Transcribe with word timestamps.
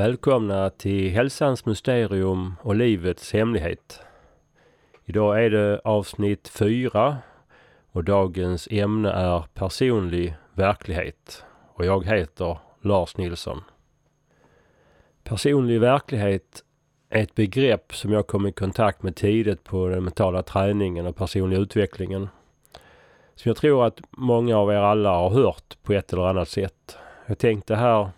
Välkomna 0.00 0.70
till 0.70 1.10
Hälsans 1.10 1.66
mysterium 1.66 2.54
och 2.62 2.74
livets 2.74 3.32
hemlighet. 3.32 4.00
Idag 5.04 5.44
är 5.44 5.50
det 5.50 5.80
avsnitt 5.84 6.48
4 6.48 7.16
och 7.92 8.04
dagens 8.04 8.68
ämne 8.70 9.10
är 9.10 9.44
personlig 9.54 10.34
verklighet. 10.54 11.44
Och 11.74 11.84
jag 11.84 12.06
heter 12.06 12.58
Lars 12.80 13.16
Nilsson. 13.16 13.62
Personlig 15.24 15.80
verklighet 15.80 16.64
är 17.10 17.22
ett 17.22 17.34
begrepp 17.34 17.94
som 17.94 18.12
jag 18.12 18.26
kom 18.26 18.46
i 18.46 18.52
kontakt 18.52 19.02
med 19.02 19.16
tidigt 19.16 19.64
på 19.64 19.88
den 19.88 20.04
mentala 20.04 20.42
träningen 20.42 21.06
och 21.06 21.16
personliga 21.16 21.60
utvecklingen. 21.60 22.28
Som 23.34 23.48
jag 23.48 23.56
tror 23.56 23.86
att 23.86 24.00
många 24.10 24.56
av 24.56 24.70
er 24.70 24.76
alla 24.76 25.10
har 25.10 25.30
hört 25.30 25.76
på 25.82 25.92
ett 25.92 26.12
eller 26.12 26.22
annat 26.22 26.48
sätt. 26.48 26.98
Jag 27.26 27.38
tänkte 27.38 27.74
här 27.74 28.10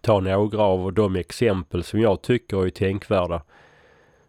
ta 0.00 0.20
några 0.20 0.62
av 0.62 0.92
de 0.92 1.16
exempel 1.16 1.84
som 1.84 2.00
jag 2.00 2.22
tycker 2.22 2.66
är 2.66 2.70
tänkvärda. 2.70 3.42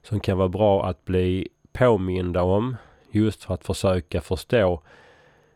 Som 0.01 0.19
kan 0.19 0.37
vara 0.37 0.49
bra 0.49 0.85
att 0.85 1.05
bli 1.05 1.47
påminda 1.73 2.41
om 2.43 2.75
just 3.11 3.43
för 3.43 3.53
att 3.53 3.65
försöka 3.65 4.21
förstå 4.21 4.81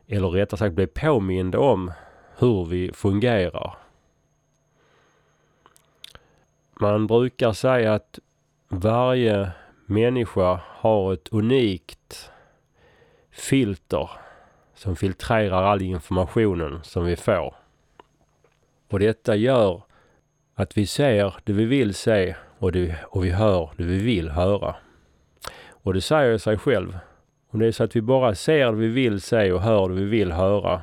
eller 0.07 0.29
rättare 0.29 0.57
sagt 0.57 0.75
bli 0.75 0.87
påminda 0.87 1.59
om 1.59 1.91
hur 2.37 2.65
vi 2.65 2.91
fungerar. 2.93 3.77
Man 6.81 7.07
brukar 7.07 7.53
säga 7.53 7.93
att 7.93 8.19
varje 8.67 9.51
människa 9.85 10.61
har 10.65 11.13
ett 11.13 11.29
unikt 11.31 12.31
filter 13.31 14.09
som 14.73 14.95
filtrerar 14.95 15.63
all 15.63 15.81
informationen 15.81 16.79
som 16.83 17.05
vi 17.05 17.15
får. 17.15 17.55
Och 18.89 18.99
detta 18.99 19.35
gör 19.35 19.81
att 20.61 20.77
vi 20.77 20.85
ser 20.85 21.35
det 21.43 21.53
vi 21.53 21.65
vill 21.65 21.93
se 21.93 22.35
och, 22.57 22.71
det, 22.71 22.95
och 23.03 23.25
vi 23.25 23.29
hör 23.29 23.69
det 23.77 23.83
vi 23.83 23.97
vill 23.97 24.29
höra. 24.29 24.75
Och 25.69 25.93
det 25.93 26.01
säger 26.01 26.37
sig 26.37 26.57
själv. 26.57 26.97
Om 27.49 27.59
det 27.59 27.67
är 27.67 27.71
så 27.71 27.83
att 27.83 27.95
vi 27.95 28.01
bara 28.01 28.35
ser 28.35 28.65
det 28.65 28.77
vi 28.77 28.87
vill 28.87 29.21
se 29.21 29.51
och 29.51 29.61
hör 29.61 29.89
det 29.89 29.95
vi 29.95 30.05
vill 30.05 30.31
höra, 30.31 30.81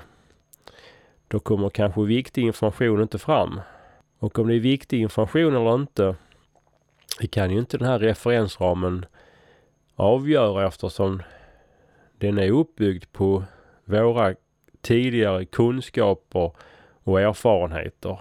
då 1.29 1.41
kommer 1.41 1.71
kanske 1.71 2.01
viktig 2.01 2.43
information 2.43 3.03
inte 3.03 3.19
fram. 3.19 3.61
Och 4.19 4.39
om 4.39 4.49
det 4.49 4.55
är 4.55 4.61
viktig 4.61 5.01
information 5.01 5.57
eller 5.57 5.75
inte, 5.75 6.15
det 7.21 7.27
kan 7.27 7.51
ju 7.51 7.59
inte 7.59 7.79
den 7.79 7.89
här 7.89 7.99
referensramen 7.99 9.07
avgöra 9.95 10.67
eftersom 10.67 11.23
den 12.19 12.39
är 12.39 12.51
uppbyggd 12.51 13.05
på 13.13 13.45
våra 13.85 14.35
tidigare 14.81 15.45
kunskaper 15.45 16.53
och 17.05 17.21
erfarenheter 17.21 18.21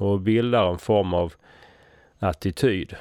och 0.00 0.20
bildar 0.20 0.70
en 0.72 0.78
form 0.78 1.14
av 1.14 1.32
attityd. 2.18 2.96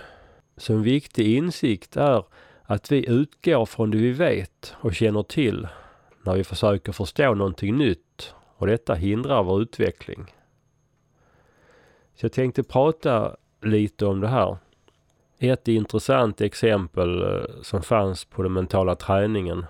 Så 0.57 0.73
en 0.73 0.83
viktig 0.83 1.37
insikt 1.37 1.97
är 1.97 2.23
att 2.63 2.91
vi 2.91 3.09
utgår 3.09 3.65
från 3.65 3.91
det 3.91 3.97
vi 3.97 4.11
vet 4.11 4.73
och 4.75 4.95
känner 4.95 5.23
till 5.23 5.67
när 6.23 6.33
vi 6.33 6.43
försöker 6.43 6.91
förstå 6.91 7.33
någonting 7.33 7.77
nytt 7.77 8.33
och 8.57 8.67
detta 8.67 8.93
hindrar 8.93 9.43
vår 9.43 9.61
utveckling. 9.61 10.25
Så 12.15 12.25
jag 12.25 12.31
tänkte 12.31 12.63
prata 12.63 13.35
lite 13.61 14.05
om 14.05 14.19
det 14.19 14.27
här. 14.27 14.57
Ett 15.37 15.67
intressant 15.67 16.41
exempel 16.41 17.21
eh, 17.21 17.61
som 17.61 17.81
fanns 17.81 18.25
på 18.25 18.43
den 18.43 18.53
mentala 18.53 18.95
träningen 18.95 19.65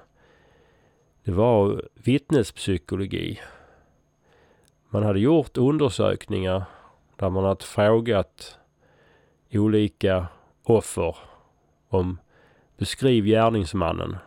det 1.24 1.32
var 1.32 1.82
vittnespsykologi. 1.94 3.40
Man 4.90 5.04
hade 5.04 5.20
gjort 5.20 5.58
undersökningar 5.58 6.64
där 7.20 7.30
man 7.30 7.44
har 7.44 7.56
frågat 7.56 8.58
olika 9.52 10.28
offer 10.64 11.18
om 11.90 12.20
beskriv 12.78 13.26
gärningsmannen. 13.26 14.18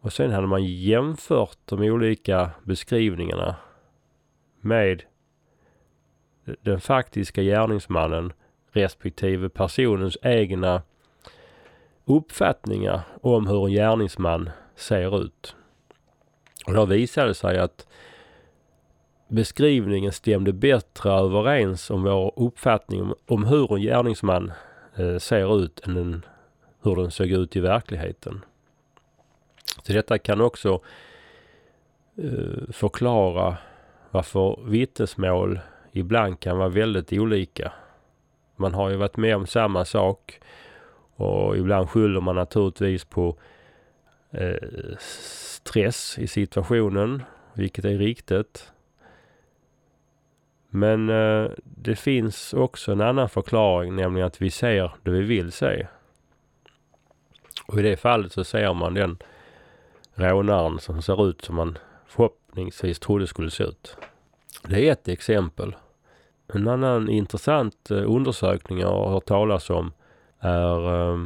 Och 0.00 0.12
sen 0.12 0.30
hade 0.30 0.46
man 0.46 0.64
jämfört 0.64 1.58
de 1.64 1.80
olika 1.80 2.50
beskrivningarna 2.64 3.56
med 4.60 5.02
den 6.44 6.80
faktiska 6.80 7.42
gärningsmannen 7.42 8.32
respektive 8.72 9.48
personens 9.48 10.18
egna 10.22 10.82
uppfattningar 12.04 13.00
om 13.20 13.46
hur 13.46 13.66
en 13.66 13.72
gärningsman 13.72 14.50
ser 14.76 15.22
ut. 15.22 15.56
Och 16.66 16.74
då 16.74 16.84
visade 16.84 17.28
det 17.28 17.34
sig 17.34 17.58
att 17.58 17.86
beskrivningen 19.32 20.12
stämde 20.12 20.52
bättre 20.52 21.12
överens 21.12 21.90
om 21.90 22.02
vår 22.02 22.32
uppfattning 22.36 23.02
om, 23.02 23.14
om 23.26 23.44
hur 23.44 23.74
en 23.74 23.82
gärningsman 23.82 24.52
eh, 24.96 25.18
ser 25.18 25.62
ut 25.62 25.80
än 25.86 26.24
hur 26.82 26.96
den 26.96 27.10
såg 27.10 27.26
ut 27.26 27.56
i 27.56 27.60
verkligheten. 27.60 28.44
Så 29.82 29.92
detta 29.92 30.18
kan 30.18 30.40
också 30.40 30.80
eh, 32.16 32.72
förklara 32.72 33.56
varför 34.10 34.58
vittnesmål 34.64 35.60
ibland 35.92 36.40
kan 36.40 36.58
vara 36.58 36.68
väldigt 36.68 37.12
olika. 37.12 37.72
Man 38.56 38.74
har 38.74 38.90
ju 38.90 38.96
varit 38.96 39.16
med 39.16 39.36
om 39.36 39.46
samma 39.46 39.84
sak 39.84 40.40
och 41.16 41.56
ibland 41.56 41.90
skyller 41.90 42.20
man 42.20 42.34
naturligtvis 42.34 43.04
på 43.04 43.36
eh, 44.30 44.96
stress 44.98 46.18
i 46.18 46.26
situationen, 46.26 47.22
vilket 47.54 47.84
är 47.84 47.98
riktigt. 47.98 48.72
Men 50.74 51.10
eh, 51.10 51.50
det 51.64 51.96
finns 51.96 52.54
också 52.54 52.92
en 52.92 53.00
annan 53.00 53.28
förklaring, 53.28 53.96
nämligen 53.96 54.26
att 54.26 54.42
vi 54.42 54.50
ser 54.50 54.92
det 55.02 55.10
vi 55.10 55.22
vill 55.22 55.52
se. 55.52 55.86
Och 57.66 57.78
i 57.78 57.82
det 57.82 57.96
fallet 57.96 58.32
så 58.32 58.44
ser 58.44 58.74
man 58.74 58.94
den 58.94 59.18
rånaren 60.14 60.78
som 60.78 61.02
ser 61.02 61.28
ut 61.28 61.42
som 61.42 61.56
man 61.56 61.78
förhoppningsvis 62.06 62.98
trodde 62.98 63.26
skulle 63.26 63.50
se 63.50 63.64
ut. 63.64 63.96
Det 64.68 64.88
är 64.88 64.92
ett 64.92 65.08
exempel. 65.08 65.76
En 66.54 66.68
annan 66.68 67.08
intressant 67.08 67.90
eh, 67.90 68.10
undersökning 68.10 68.78
jag 68.78 68.88
har 68.88 69.10
hört 69.10 69.26
talas 69.26 69.70
om 69.70 69.92
är 70.38 71.10
eh, 71.10 71.18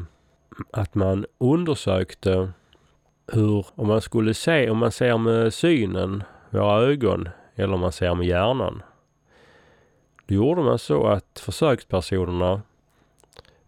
att 0.71 0.95
man 0.95 1.27
undersökte 1.39 2.53
hur, 3.33 3.67
om 3.75 3.87
man 3.87 4.01
skulle 4.01 4.35
se, 4.35 4.71
om 4.71 4.79
man 4.79 4.93
ser 4.93 5.19
med 5.19 5.55
synen, 5.55 6.23
våra 6.51 6.83
ögon, 6.83 7.29
eller 7.55 7.75
om 7.75 7.81
man 7.81 7.93
ser 7.93 8.15
med 8.15 8.27
hjärnan. 8.27 8.83
Då 10.27 10.35
gjorde 10.35 10.63
man 10.63 10.79
så 10.79 11.07
att 11.07 11.39
försökspersonerna 11.39 12.63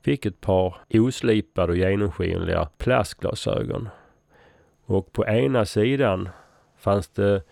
fick 0.03 0.27
ett 0.27 0.41
par 0.41 0.77
oslipade 0.95 1.73
och 1.73 1.79
genomskinliga 1.79 2.69
plastglasögon. 2.79 3.89
Och 4.85 5.13
på 5.13 5.27
ena 5.27 5.65
sidan 5.65 6.29
fanns 6.79 7.09
det 7.09 7.43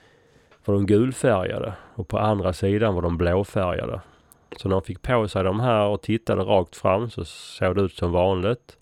var 0.65 0.75
de 0.75 0.87
gulfärgade 0.87 1.75
och 1.95 2.09
på 2.09 2.19
andra 2.19 2.53
sidan 2.53 2.95
var 2.95 3.03
de 3.03 3.17
blåfärgade. 3.17 4.01
Så 4.57 4.69
när 4.69 4.77
de 4.77 4.83
fick 4.83 5.03
på 5.03 5.29
sig 5.29 5.45
de 5.45 5.61
här 5.61 5.87
och 5.87 6.03
tittade 6.03 6.43
rakt 6.43 6.77
fram 6.77 7.11
så 7.11 7.25
såg 7.25 7.77
det 7.77 7.83
ut 7.83 7.95
som 7.95 8.13
vanligt. 8.13 8.79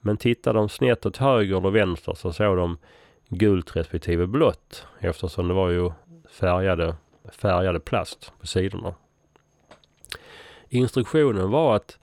Men 0.00 0.16
tittade 0.16 0.58
de 0.58 0.68
snett 0.68 1.06
åt 1.06 1.16
höger 1.16 1.56
eller 1.56 1.70
vänster 1.70 2.14
så 2.14 2.32
såg 2.32 2.56
de 2.56 2.78
gult 3.28 3.76
respektive 3.76 4.26
blått 4.26 4.86
eftersom 4.98 5.48
det 5.48 5.54
var 5.54 5.70
ju 5.70 5.90
färgade, 6.30 6.96
färgade 7.32 7.80
plast 7.80 8.32
på 8.40 8.46
sidorna. 8.46 8.94
Instruktionen 10.72 11.50
var 11.50 11.76
att 11.76 11.98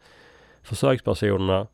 försökspersonerna 0.63 1.67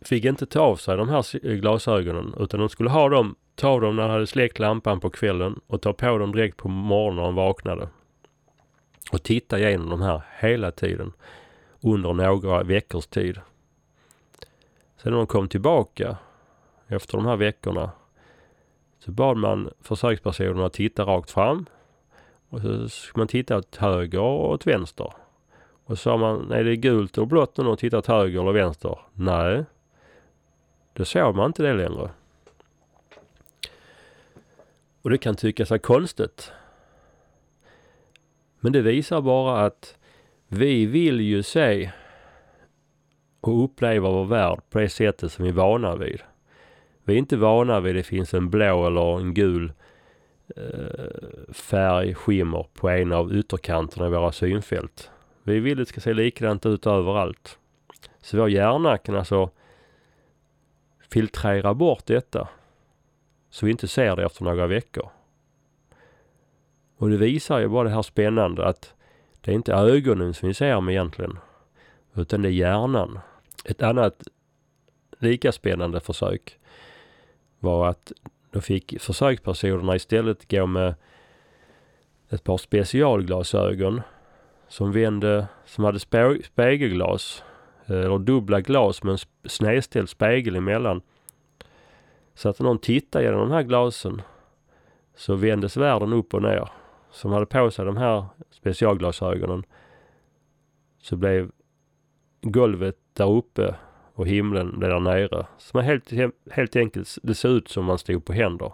fick 0.00 0.24
inte 0.24 0.46
ta 0.46 0.60
av 0.60 0.76
sig 0.76 0.96
de 0.96 1.08
här 1.08 1.54
glasögonen 1.54 2.34
utan 2.38 2.60
de 2.60 2.68
skulle 2.68 2.90
ha 2.90 3.08
dem, 3.08 3.34
ta 3.54 3.80
dem 3.80 3.96
när 3.96 4.02
de 4.02 4.10
hade 4.10 4.26
släckt 4.26 4.58
lampan 4.58 5.00
på 5.00 5.10
kvällen 5.10 5.60
och 5.66 5.82
ta 5.82 5.92
på 5.92 6.18
dem 6.18 6.32
direkt 6.32 6.56
på 6.56 6.68
morgonen 6.68 7.16
när 7.16 7.22
de 7.22 7.34
vaknade. 7.34 7.88
Och 9.12 9.22
titta 9.22 9.58
igenom 9.58 9.90
de 9.90 10.02
här 10.02 10.22
hela 10.38 10.70
tiden 10.70 11.12
under 11.80 12.12
några 12.12 12.62
veckors 12.62 13.06
tid. 13.06 13.40
Sen 14.96 15.12
när 15.12 15.18
de 15.18 15.26
kom 15.26 15.48
tillbaka 15.48 16.16
efter 16.86 17.16
de 17.16 17.26
här 17.26 17.36
veckorna 17.36 17.90
så 18.98 19.10
bad 19.10 19.36
man 19.36 19.70
försökspersonerna 19.80 20.68
titta 20.68 21.02
rakt 21.04 21.30
fram 21.30 21.66
och 22.48 22.60
så 22.60 22.88
ska 22.88 23.18
man 23.18 23.28
titta 23.28 23.56
åt 23.56 23.76
höger 23.76 24.20
och 24.20 24.50
åt 24.50 24.66
vänster. 24.66 25.12
Och 25.84 25.98
sa 25.98 26.16
man, 26.16 26.52
är 26.52 26.64
det 26.64 26.76
gult 26.76 27.18
och 27.18 27.26
blått 27.26 27.56
när 27.56 27.64
någon 27.64 27.76
tittar 27.76 27.98
åt 27.98 28.06
höger 28.06 28.40
eller 28.40 28.52
vänster? 28.52 28.98
Nej. 29.12 29.64
Då 30.92 31.04
såg 31.04 31.34
man 31.34 31.46
inte 31.46 31.62
det 31.62 31.74
längre. 31.74 32.10
Och 35.02 35.10
det 35.10 35.18
kan 35.18 35.36
tyckas 35.36 35.70
vara 35.70 35.78
konstigt. 35.78 36.52
Men 38.60 38.72
det 38.72 38.80
visar 38.80 39.20
bara 39.20 39.64
att 39.64 39.98
vi 40.48 40.86
vill 40.86 41.20
ju 41.20 41.42
se 41.42 41.90
och 43.40 43.64
uppleva 43.64 44.10
vår 44.10 44.24
värld 44.24 44.60
på 44.70 44.78
det 44.78 44.88
sättet 44.88 45.32
som 45.32 45.44
vi 45.44 45.50
är 45.50 45.54
vana 45.54 45.96
vid. 45.96 46.22
Vi 47.04 47.14
är 47.14 47.18
inte 47.18 47.36
vana 47.36 47.80
vid 47.80 47.90
att 47.90 47.96
det 47.96 48.02
finns 48.02 48.34
en 48.34 48.50
blå 48.50 48.86
eller 48.86 49.20
en 49.20 49.34
gul 49.34 49.72
eh, 50.56 51.52
färg, 51.52 52.14
skimmer 52.14 52.66
på 52.74 52.88
en 52.88 53.12
av 53.12 53.36
ytterkanterna 53.36 54.06
i 54.06 54.10
våra 54.10 54.32
synfält. 54.32 55.10
Vi 55.42 55.60
vill 55.60 55.72
att 55.72 55.78
det 55.78 55.86
ska 55.86 56.00
se 56.00 56.14
likadant 56.14 56.66
ut 56.66 56.86
överallt. 56.86 57.58
Så 58.20 58.36
vår 58.36 58.50
hjärna 58.50 58.98
kan 58.98 59.16
alltså 59.16 59.50
filtrera 61.10 61.74
bort 61.74 62.06
detta. 62.06 62.48
Så 63.50 63.66
vi 63.66 63.72
inte 63.72 63.88
ser 63.88 64.16
det 64.16 64.24
efter 64.24 64.44
några 64.44 64.66
veckor. 64.66 65.08
Och 66.96 67.10
det 67.10 67.16
visar 67.16 67.58
ju 67.58 67.68
bara 67.68 67.88
det 67.88 67.94
här 67.94 68.02
spännande 68.02 68.66
att 68.66 68.94
det 69.40 69.50
är 69.50 69.54
inte 69.54 69.72
ögonen 69.72 70.34
som 70.34 70.48
vi 70.48 70.54
ser 70.54 70.80
med 70.80 70.92
egentligen. 70.92 71.38
Utan 72.14 72.42
det 72.42 72.48
är 72.48 72.52
hjärnan. 72.52 73.18
Ett 73.64 73.82
annat 73.82 74.22
lika 75.18 75.52
spännande 75.52 76.00
försök 76.00 76.58
var 77.58 77.88
att 77.88 78.12
då 78.50 78.60
fick 78.60 79.00
försökspersonerna 79.00 79.96
istället 79.96 80.50
gå 80.50 80.66
med 80.66 80.94
ett 82.28 82.44
par 82.44 82.58
specialglasögon 82.58 84.00
som 84.72 84.92
vände, 84.92 85.46
som 85.64 85.84
hade 85.84 85.98
spegelglas 86.44 87.44
eh, 87.86 88.00
eller 88.00 88.18
dubbla 88.18 88.60
glas 88.60 89.02
med 89.02 89.12
en 89.12 89.18
snedställd 89.44 90.08
spegel 90.08 90.56
emellan. 90.56 91.02
Så 92.34 92.48
att 92.48 92.60
någon 92.60 92.78
tittade 92.78 93.24
genom 93.24 93.40
de 93.40 93.50
här 93.50 93.62
glasen 93.62 94.22
så 95.14 95.34
vändes 95.34 95.76
världen 95.76 96.12
upp 96.12 96.34
och 96.34 96.42
ner. 96.42 96.68
Som 97.10 97.32
hade 97.32 97.46
på 97.46 97.70
sig 97.70 97.84
de 97.84 97.96
här 97.96 98.24
specialglasögonen 98.50 99.64
så 100.98 101.16
blev 101.16 101.50
golvet 102.40 102.96
där 103.12 103.30
uppe 103.30 103.74
och 104.14 104.26
himlen 104.26 104.78
blev 104.78 104.90
där 104.90 105.00
nere. 105.00 105.46
Så 105.58 105.76
man 105.76 105.84
helt, 105.84 106.12
helt 106.50 106.76
enkelt, 106.76 107.18
det 107.22 107.34
såg 107.34 107.50
ut 107.50 107.68
som 107.68 107.84
man 107.84 107.98
stod 107.98 108.24
på 108.24 108.32
händer. 108.32 108.72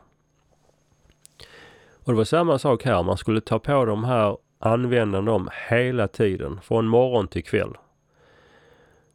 Och 2.05 2.13
det 2.13 2.17
var 2.17 2.25
samma 2.25 2.59
sak 2.59 2.85
här. 2.85 3.03
Man 3.03 3.17
skulle 3.17 3.41
ta 3.41 3.59
på 3.59 3.85
de 3.85 4.05
här, 4.05 4.37
använda 4.59 5.21
dem 5.21 5.49
hela 5.69 6.09
tiden. 6.09 6.61
Från 6.61 6.87
morgon 6.87 7.29
till 7.29 7.45
kväll. 7.45 7.77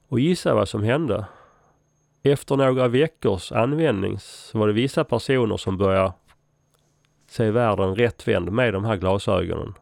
Och 0.08 0.20
gissa 0.20 0.56
vad 0.56 0.70
som 0.70 0.84
hände? 0.84 1.26
Efter 2.24 2.56
några 2.56 2.88
veckors 2.88 3.52
användning 3.52 4.20
så 4.20 4.58
var 4.58 4.68
det 4.68 4.74
vissa 4.74 5.04
personer 5.04 5.58
som 5.58 5.78
började 5.78 6.14
se 7.28 7.52
världen 7.52 7.96
rättvänd 7.96 8.52
med 8.52 8.74
de 8.74 8.86
här 8.86 8.96
glasögonen. 8.96 9.74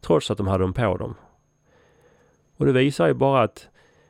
Trots 0.00 0.30
att 0.30 0.38
de 0.38 0.46
hade 0.46 0.64
dem 0.64 0.72
på 0.72 0.96
dem. 0.96 1.14
Och 2.56 2.66
det 2.66 2.72
visar 2.72 3.06
ju 3.06 3.14
bara 3.14 3.42
att 3.42 3.68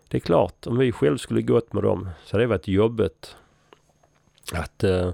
det 0.09 0.17
är 0.17 0.21
klart, 0.21 0.67
om 0.67 0.79
vi 0.79 0.93
själv 0.93 1.17
skulle 1.17 1.43
gått 1.43 1.73
med 1.73 1.83
dem 1.83 2.09
så 2.25 2.35
hade 2.35 2.45
det 2.45 2.49
varit 2.49 2.69
jobbigt 2.69 3.37
att 4.53 4.85
eh, 4.85 5.11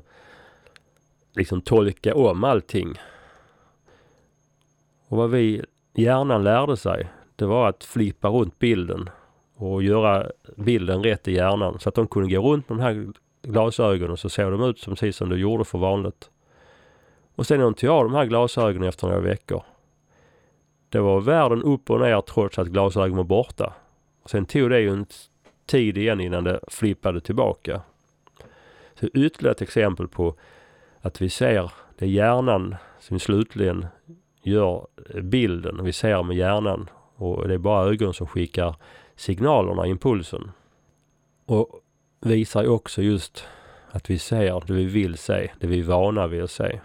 liksom 1.33 1.61
tolka 1.61 2.15
om 2.15 2.45
allting. 2.45 3.01
Och 5.13 5.19
vad 5.19 5.31
vi 5.31 5.65
hjärnan 5.95 6.45
lärde 6.45 6.77
sig, 6.77 7.09
det 7.37 7.47
var 7.47 7.69
att 7.69 7.85
flippa 7.85 8.29
runt 8.29 8.59
bilden 8.59 9.11
och 9.57 9.83
göra 9.83 10.31
bilden 10.57 11.03
rätt 11.03 11.29
i 11.29 11.33
hjärnan 11.33 11.79
så 11.79 11.89
att 11.89 11.95
de 11.95 12.07
kunde 12.07 12.35
gå 12.35 12.53
runt 12.53 12.69
med 12.69 12.79
de 12.79 12.83
här 12.83 13.13
glasögonen 13.43 14.17
så 14.17 14.29
såg 14.29 14.53
de 14.53 14.63
ut 14.63 14.79
som 14.79 14.93
precis 14.93 15.17
som 15.17 15.29
du 15.29 15.37
gjorde 15.37 15.65
för 15.65 15.79
vanligt. 15.79 16.31
Och 17.35 17.47
sen 17.47 17.59
när 17.59 17.65
de 17.65 17.75
tog 17.75 17.91
av 17.91 18.05
de 18.05 18.15
här 18.15 18.25
glasögonen 18.25 18.89
efter 18.89 19.07
några 19.07 19.21
veckor. 19.21 19.63
Det 20.89 21.01
var 21.01 21.21
världen 21.21 21.63
upp 21.63 21.91
och 21.91 22.01
ner 22.01 22.21
trots 22.21 22.59
att 22.59 22.69
glasögonen 22.69 23.17
var 23.17 23.25
borta. 23.25 23.73
Sen 24.27 24.47
tog 24.47 24.71
det 24.71 24.81
ju 24.81 24.91
en 24.91 25.07
tid 25.67 25.99
igen 25.99 26.21
innan 26.21 26.45
det 26.45 26.61
flippade 26.69 27.21
tillbaka. 27.21 27.81
Så 28.95 29.07
ytterligare 29.07 29.53
ett 29.53 29.63
exempel 29.63 30.09
på 30.09 30.35
att 31.01 31.23
vi 31.23 31.29
ser, 31.29 31.73
det 31.99 32.05
är 32.05 32.11
hjärnan 32.11 32.77
som 33.01 33.19
slutligen 33.19 33.87
gör 34.43 34.87
eh, 35.15 35.23
bilden. 35.23 35.85
Vi 35.85 35.93
ser 35.93 36.23
med 36.23 36.37
hjärnan 36.37 36.91
och 37.17 37.49
det 37.49 37.55
är 37.55 37.59
bara 37.59 37.89
ögon 37.89 38.15
som 38.15 38.27
skickar 38.27 38.77
signalerna, 39.17 39.87
impulsen. 39.87 40.51
Och 41.47 41.81
visar 42.21 42.69
också 42.69 43.03
just 43.03 43.47
att 43.91 44.11
vi 44.11 44.19
ser 44.19 44.63
det 44.67 44.73
vi 44.73 44.85
vill 44.85 45.19
se, 45.19 45.51
det 45.61 45.67
vi 45.67 45.79
är 45.79 45.85
vana 45.85 46.27
vid 46.27 46.43
att 46.43 46.51
se. 46.51 46.81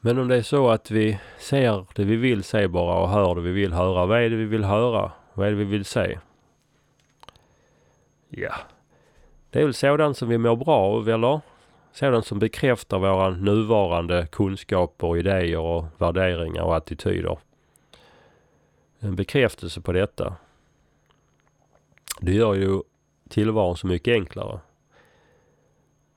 Men 0.00 0.18
om 0.18 0.28
det 0.28 0.36
är 0.36 0.42
så 0.42 0.68
att 0.68 0.90
vi 0.90 1.18
ser 1.38 1.86
det 1.94 2.04
vi 2.04 2.16
vill 2.16 2.44
se 2.44 2.68
bara 2.68 2.98
och 2.98 3.08
hör 3.08 3.34
det 3.34 3.40
vi 3.40 3.50
vill 3.50 3.72
höra. 3.72 4.06
Vad 4.06 4.22
är 4.22 4.30
det 4.30 4.36
vi 4.36 4.44
vill 4.44 4.64
höra? 4.64 5.12
Vad 5.34 5.46
är 5.46 5.50
det 5.50 5.56
vi 5.56 5.64
vill 5.64 5.84
se? 5.84 6.18
Ja, 8.28 8.54
det 9.50 9.60
är 9.60 9.64
väl 9.64 9.74
sådant 9.74 10.16
som 10.16 10.28
vi 10.28 10.38
mår 10.38 10.56
bra 10.56 10.76
av, 10.76 11.08
eller? 11.08 11.40
Sådant 11.92 12.26
som 12.26 12.38
bekräftar 12.38 12.98
våra 12.98 13.30
nuvarande 13.30 14.26
kunskaper, 14.32 15.16
idéer 15.16 15.58
och 15.58 15.84
värderingar 15.98 16.62
och 16.62 16.76
attityder. 16.76 17.38
En 18.98 19.16
bekräftelse 19.16 19.80
på 19.80 19.92
detta. 19.92 20.36
Det 22.20 22.32
gör 22.32 22.54
ju 22.54 22.82
tillvaron 23.28 23.76
så 23.76 23.86
mycket 23.86 24.14
enklare. 24.14 24.60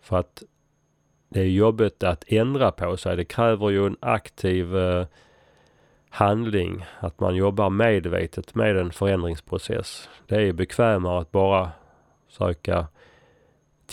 För 0.01 0.17
att 0.17 0.43
det 1.29 1.39
är 1.41 1.45
jobbigt 1.45 2.03
att 2.03 2.23
ändra 2.27 2.71
på 2.71 2.97
sig. 2.97 3.17
Det 3.17 3.25
kräver 3.25 3.69
ju 3.69 3.85
en 3.85 3.97
aktiv 3.99 4.77
eh, 4.77 5.05
handling. 6.09 6.85
Att 6.99 7.19
man 7.19 7.35
jobbar 7.35 7.69
medvetet 7.69 8.55
med 8.55 8.77
en 8.77 8.91
förändringsprocess. 8.91 10.09
Det 10.27 10.35
är 10.35 10.53
bekvämare 10.53 11.19
att 11.19 11.31
bara 11.31 11.71
söka 12.27 12.87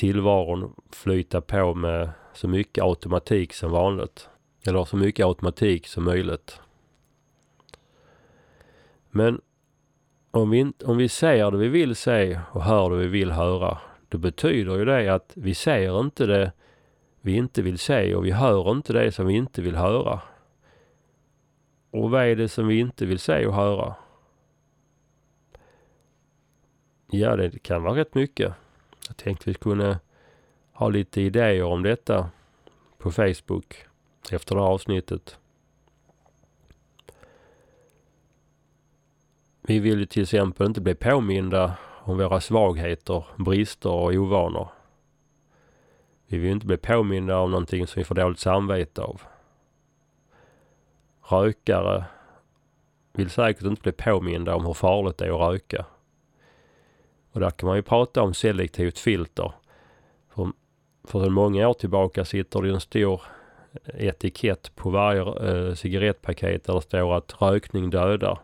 tillvaron 0.00 0.74
flyta 0.90 1.40
på 1.40 1.74
med 1.74 2.10
så 2.32 2.48
mycket 2.48 2.84
automatik 2.84 3.52
som 3.52 3.70
vanligt. 3.70 4.28
Eller 4.66 4.84
så 4.84 4.96
mycket 4.96 5.26
automatik 5.26 5.86
som 5.86 6.04
möjligt. 6.04 6.60
Men 9.10 9.40
om 10.30 10.50
vi, 10.50 10.72
om 10.84 10.96
vi 10.96 11.08
ser 11.08 11.50
det 11.50 11.58
vi 11.58 11.68
vill 11.68 11.96
se 11.96 12.40
och 12.52 12.62
hör 12.62 12.90
det 12.90 12.96
vi 12.96 13.06
vill 13.06 13.30
höra, 13.30 13.78
då 14.08 14.18
betyder 14.18 14.76
ju 14.76 14.84
det 14.84 15.08
att 15.08 15.32
vi 15.34 15.54
ser 15.54 16.00
inte 16.00 16.26
det 16.26 16.52
vi 17.20 17.36
inte 17.36 17.62
vill 17.62 17.78
se 17.78 18.14
och 18.14 18.26
vi 18.26 18.30
hör 18.30 18.70
inte 18.70 18.92
det 18.92 19.12
som 19.12 19.26
vi 19.26 19.34
inte 19.34 19.62
vill 19.62 19.76
höra. 19.76 20.20
Och 21.90 22.10
vad 22.10 22.24
är 22.24 22.36
det 22.36 22.48
som 22.48 22.66
vi 22.66 22.78
inte 22.78 23.06
vill 23.06 23.18
se 23.18 23.46
och 23.46 23.54
höra? 23.54 23.94
Ja, 27.10 27.36
det 27.36 27.62
kan 27.62 27.82
vara 27.82 27.96
rätt 27.96 28.14
mycket. 28.14 28.54
Jag 29.10 29.16
tänkte 29.16 29.50
vi 29.50 29.54
kunde 29.54 29.98
ha 30.72 30.88
lite 30.88 31.20
idéer 31.20 31.62
om 31.62 31.82
detta 31.82 32.30
på 32.98 33.10
Facebook 33.10 33.86
efter 34.30 34.54
det 34.54 34.60
här 34.60 34.68
avsnittet. 34.68 35.38
Vi 39.62 39.78
vill 39.78 39.98
ju 39.98 40.06
till 40.06 40.22
exempel 40.22 40.66
inte 40.66 40.80
bli 40.80 40.94
påminda 40.94 41.76
om 42.02 42.18
våra 42.18 42.40
svagheter, 42.40 43.24
brister 43.36 43.90
och 43.90 44.12
ovanor. 44.12 44.68
Vi 46.26 46.38
vill 46.38 46.50
inte 46.50 46.66
bli 46.66 46.76
påminda 46.76 47.38
om 47.38 47.50
någonting 47.50 47.86
som 47.86 48.00
vi 48.00 48.04
får 48.04 48.14
dåligt 48.14 48.38
samvete 48.38 49.02
av. 49.02 49.22
Rökare 51.20 52.04
vill 53.12 53.30
säkert 53.30 53.62
inte 53.62 53.82
bli 53.82 53.92
påminda 53.92 54.54
om 54.54 54.66
hur 54.66 54.74
farligt 54.74 55.18
det 55.18 55.26
är 55.26 55.30
att 55.30 55.52
röka. 55.52 55.86
Och 57.32 57.40
där 57.40 57.50
kan 57.50 57.66
man 57.66 57.76
ju 57.76 57.82
prata 57.82 58.22
om 58.22 58.34
selektivt 58.34 58.98
filter. 58.98 59.52
För, 60.34 60.52
för 61.04 61.20
sedan 61.20 61.32
många 61.32 61.68
år 61.68 61.74
tillbaka 61.74 62.24
sitter 62.24 62.62
det 62.62 62.70
en 62.70 62.80
stor 62.80 63.22
etikett 63.84 64.76
på 64.76 64.90
varje 64.90 65.20
eh, 65.20 65.74
cigarettpaket 65.74 66.64
där 66.64 66.74
det 66.74 66.82
står 66.82 67.16
att 67.16 67.42
rökning 67.42 67.90
dödar. 67.90 68.38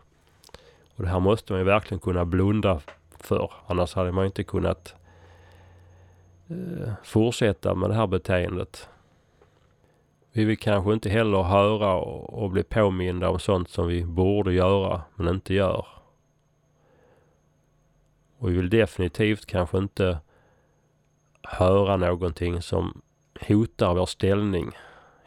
Och 0.95 1.03
det 1.03 1.09
här 1.09 1.19
måste 1.19 1.53
man 1.53 1.59
ju 1.59 1.65
verkligen 1.65 1.99
kunna 1.99 2.25
blunda 2.25 2.81
för. 3.19 3.51
Annars 3.67 3.93
hade 3.93 4.11
man 4.11 4.25
inte 4.25 4.43
kunnat 4.43 4.95
eh, 6.49 6.93
fortsätta 7.03 7.75
med 7.75 7.89
det 7.89 7.95
här 7.95 8.07
beteendet. 8.07 8.89
Vi 10.31 10.45
vill 10.45 10.57
kanske 10.57 10.93
inte 10.93 11.09
heller 11.09 11.43
höra 11.43 11.95
och, 11.95 12.43
och 12.43 12.49
bli 12.49 12.63
påminda 12.63 13.29
om 13.29 13.39
sånt 13.39 13.69
som 13.69 13.87
vi 13.87 14.05
borde 14.05 14.53
göra 14.53 15.01
men 15.15 15.27
inte 15.27 15.53
gör. 15.53 15.85
Och 18.37 18.49
vi 18.49 18.53
vill 18.53 18.69
definitivt 18.69 19.45
kanske 19.45 19.77
inte 19.77 20.19
höra 21.43 21.97
någonting 21.97 22.61
som 22.61 23.01
hotar 23.47 23.93
vår 23.93 24.05
ställning, 24.05 24.71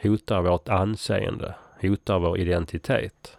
hotar 0.02 0.42
vårt 0.42 0.68
anseende, 0.68 1.54
hotar 1.80 2.18
vår 2.18 2.38
identitet. 2.38 3.36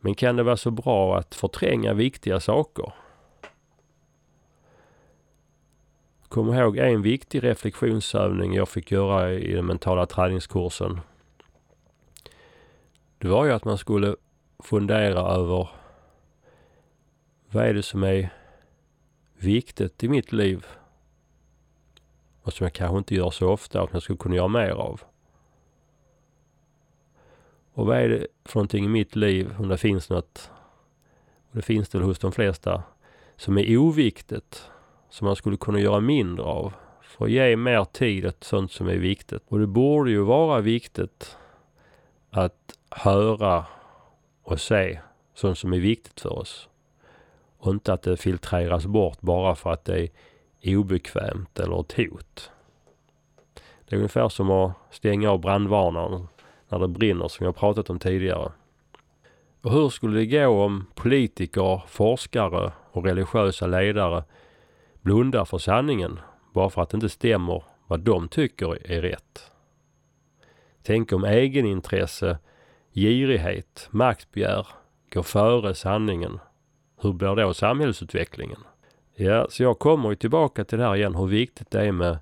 Men 0.00 0.14
kan 0.14 0.36
det 0.36 0.42
vara 0.42 0.56
så 0.56 0.70
bra 0.70 1.18
att 1.18 1.34
förtränga 1.34 1.94
viktiga 1.94 2.40
saker? 2.40 2.92
Kom 6.28 6.54
ihåg 6.54 6.76
en 6.76 7.02
viktig 7.02 7.44
reflektionsövning 7.44 8.54
jag 8.54 8.68
fick 8.68 8.92
göra 8.92 9.32
i 9.32 9.52
den 9.52 9.66
mentala 9.66 10.06
träningskursen. 10.06 11.00
Det 13.18 13.28
var 13.28 13.44
ju 13.44 13.52
att 13.52 13.64
man 13.64 13.78
skulle 13.78 14.16
fundera 14.58 15.20
över 15.20 15.68
vad 17.54 17.66
är 17.66 17.74
det 17.74 17.82
som 17.82 18.02
är 18.02 18.30
viktigt 19.34 20.04
i 20.04 20.08
mitt 20.08 20.32
liv? 20.32 20.66
Och 22.42 22.52
som 22.52 22.64
jag 22.64 22.72
kanske 22.72 22.98
inte 22.98 23.14
gör 23.14 23.30
så 23.30 23.48
ofta 23.48 23.82
och 23.82 23.88
som 23.88 23.96
jag 23.96 24.02
skulle 24.02 24.16
kunna 24.16 24.36
göra 24.36 24.48
mer 24.48 24.70
av. 24.70 25.00
Och 27.72 27.86
vad 27.86 27.98
är 27.98 28.08
det 28.08 28.26
för 28.44 28.58
någonting 28.58 28.84
i 28.84 28.88
mitt 28.88 29.16
liv, 29.16 29.54
om 29.58 29.68
det 29.68 29.76
finns 29.76 30.10
något, 30.10 30.50
och 31.50 31.56
det 31.56 31.62
finns 31.62 31.88
det 31.88 31.98
hos 31.98 32.18
de 32.18 32.32
flesta, 32.32 32.82
som 33.36 33.58
är 33.58 33.76
oviktigt, 33.76 34.70
som 35.10 35.26
man 35.26 35.36
skulle 35.36 35.56
kunna 35.56 35.80
göra 35.80 36.00
mindre 36.00 36.44
av 36.44 36.72
för 37.02 37.24
att 37.24 37.30
ge 37.30 37.56
mer 37.56 37.84
tid 37.84 38.26
åt 38.26 38.44
sånt 38.44 38.72
som 38.72 38.88
är 38.88 38.96
viktigt. 38.96 39.42
Och 39.48 39.58
det 39.58 39.66
borde 39.66 40.10
ju 40.10 40.22
vara 40.22 40.60
viktigt 40.60 41.36
att 42.30 42.78
höra 42.90 43.66
och 44.42 44.60
se 44.60 45.00
sånt 45.34 45.58
som 45.58 45.72
är 45.72 45.80
viktigt 45.80 46.20
för 46.20 46.32
oss. 46.32 46.68
Och 47.64 47.70
inte 47.70 47.92
att 47.92 48.02
det 48.02 48.16
filtreras 48.16 48.86
bort 48.86 49.20
bara 49.20 49.54
för 49.54 49.72
att 49.72 49.84
det 49.84 50.08
är 50.60 50.76
obekvämt 50.76 51.58
eller 51.60 51.80
ett 51.80 51.92
hot. 51.92 52.50
Det 53.84 53.94
är 53.94 53.96
ungefär 53.96 54.28
som 54.28 54.50
att 54.50 54.72
stänga 54.90 55.30
av 55.30 55.40
brandvarnaren 55.40 56.28
när 56.68 56.78
det 56.78 56.88
brinner 56.88 57.28
som 57.28 57.46
jag 57.46 57.56
pratat 57.56 57.90
om 57.90 57.98
tidigare. 57.98 58.52
Och 59.62 59.72
hur 59.72 59.88
skulle 59.88 60.20
det 60.20 60.26
gå 60.26 60.64
om 60.64 60.86
politiker, 60.94 61.82
forskare 61.86 62.72
och 62.90 63.04
religiösa 63.04 63.66
ledare 63.66 64.24
blundar 65.00 65.44
för 65.44 65.58
sanningen 65.58 66.20
bara 66.52 66.70
för 66.70 66.82
att 66.82 66.90
det 66.90 66.96
inte 66.96 67.08
stämmer 67.08 67.64
vad 67.86 68.00
de 68.00 68.28
tycker 68.28 68.92
är 68.92 69.02
rätt? 69.02 69.50
Tänk 70.82 71.12
om 71.12 71.24
egenintresse, 71.24 72.38
girighet, 72.92 73.88
maktbegär 73.90 74.66
går 75.12 75.22
före 75.22 75.74
sanningen. 75.74 76.38
Hur 77.04 77.12
blir 77.12 77.36
då 77.36 77.54
samhällsutvecklingen? 77.54 78.58
Ja, 79.14 79.46
så 79.50 79.62
jag 79.62 79.78
kommer 79.78 80.10
ju 80.10 80.16
tillbaka 80.16 80.64
till 80.64 80.78
det 80.78 80.84
här 80.84 80.96
igen, 80.96 81.14
hur 81.14 81.26
viktigt 81.26 81.70
det 81.70 81.80
är 81.80 81.92
med 81.92 82.18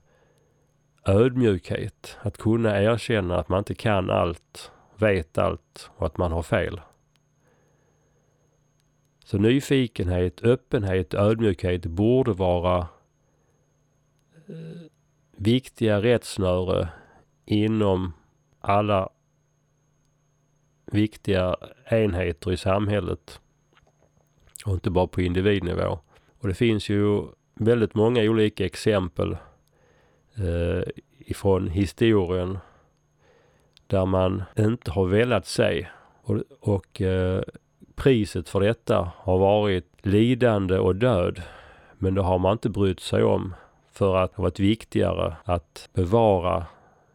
ödmjukhet. 1.06 2.16
Att 2.20 2.38
kunna 2.38 2.82
erkänna 2.82 3.38
att 3.38 3.48
man 3.48 3.58
inte 3.58 3.74
kan 3.74 4.10
allt, 4.10 4.72
vet 4.96 5.38
allt 5.38 5.90
och 5.96 6.06
att 6.06 6.16
man 6.16 6.32
har 6.32 6.42
fel. 6.42 6.80
Så 9.24 9.38
nyfikenhet, 9.38 10.42
öppenhet, 10.42 11.14
ödmjukhet 11.14 11.86
borde 11.86 12.32
vara 12.32 12.78
eh, 12.78 12.86
viktiga 15.36 16.02
rättsnöre 16.02 16.88
inom 17.44 18.12
alla 18.60 19.08
viktiga 20.86 21.56
enheter 21.84 22.52
i 22.52 22.56
samhället 22.56 23.41
och 24.66 24.74
inte 24.74 24.90
bara 24.90 25.06
på 25.06 25.20
individnivå. 25.20 25.98
Och 26.40 26.48
det 26.48 26.54
finns 26.54 26.88
ju 26.88 27.22
väldigt 27.54 27.94
många 27.94 28.22
olika 28.22 28.66
exempel 28.66 29.36
eh, 30.36 30.82
ifrån 31.18 31.68
historien 31.68 32.58
där 33.86 34.06
man 34.06 34.42
inte 34.58 34.90
har 34.90 35.06
velat 35.06 35.46
se 35.46 35.86
och, 36.22 36.42
och 36.60 37.00
eh, 37.00 37.42
priset 37.94 38.48
för 38.48 38.60
detta 38.60 39.12
har 39.16 39.38
varit 39.38 39.86
lidande 40.02 40.78
och 40.78 40.96
död. 40.96 41.42
Men 41.98 42.14
det 42.14 42.22
har 42.22 42.38
man 42.38 42.52
inte 42.52 42.68
brytt 42.68 43.00
sig 43.00 43.22
om 43.22 43.54
för 43.92 44.16
att 44.16 44.30
det 44.30 44.36
har 44.36 44.42
varit 44.42 44.60
viktigare 44.60 45.36
att 45.44 45.88
bevara 45.92 46.66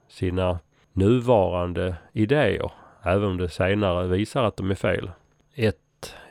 sina 0.07 0.59
nuvarande 0.93 1.95
idéer, 2.13 2.71
även 3.03 3.23
om 3.23 3.37
det 3.37 3.49
senare 3.49 4.07
visar 4.07 4.43
att 4.43 4.57
de 4.57 4.71
är 4.71 4.75
fel. 4.75 5.11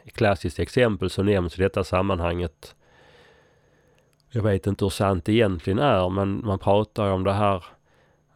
Ett 0.04 0.12
klassiskt 0.12 0.58
exempel 0.58 1.10
som 1.10 1.26
nämns 1.26 1.58
i 1.58 1.62
detta 1.62 1.84
sammanhanget 1.84 2.74
jag 4.36 4.42
vet 4.42 4.66
inte 4.66 4.84
hur 4.84 4.90
sant 4.90 5.24
det 5.24 5.32
egentligen 5.32 5.78
är, 5.78 6.08
men 6.08 6.46
man 6.46 6.58
pratar 6.58 7.10
om 7.10 7.24
det 7.24 7.32
här 7.32 7.64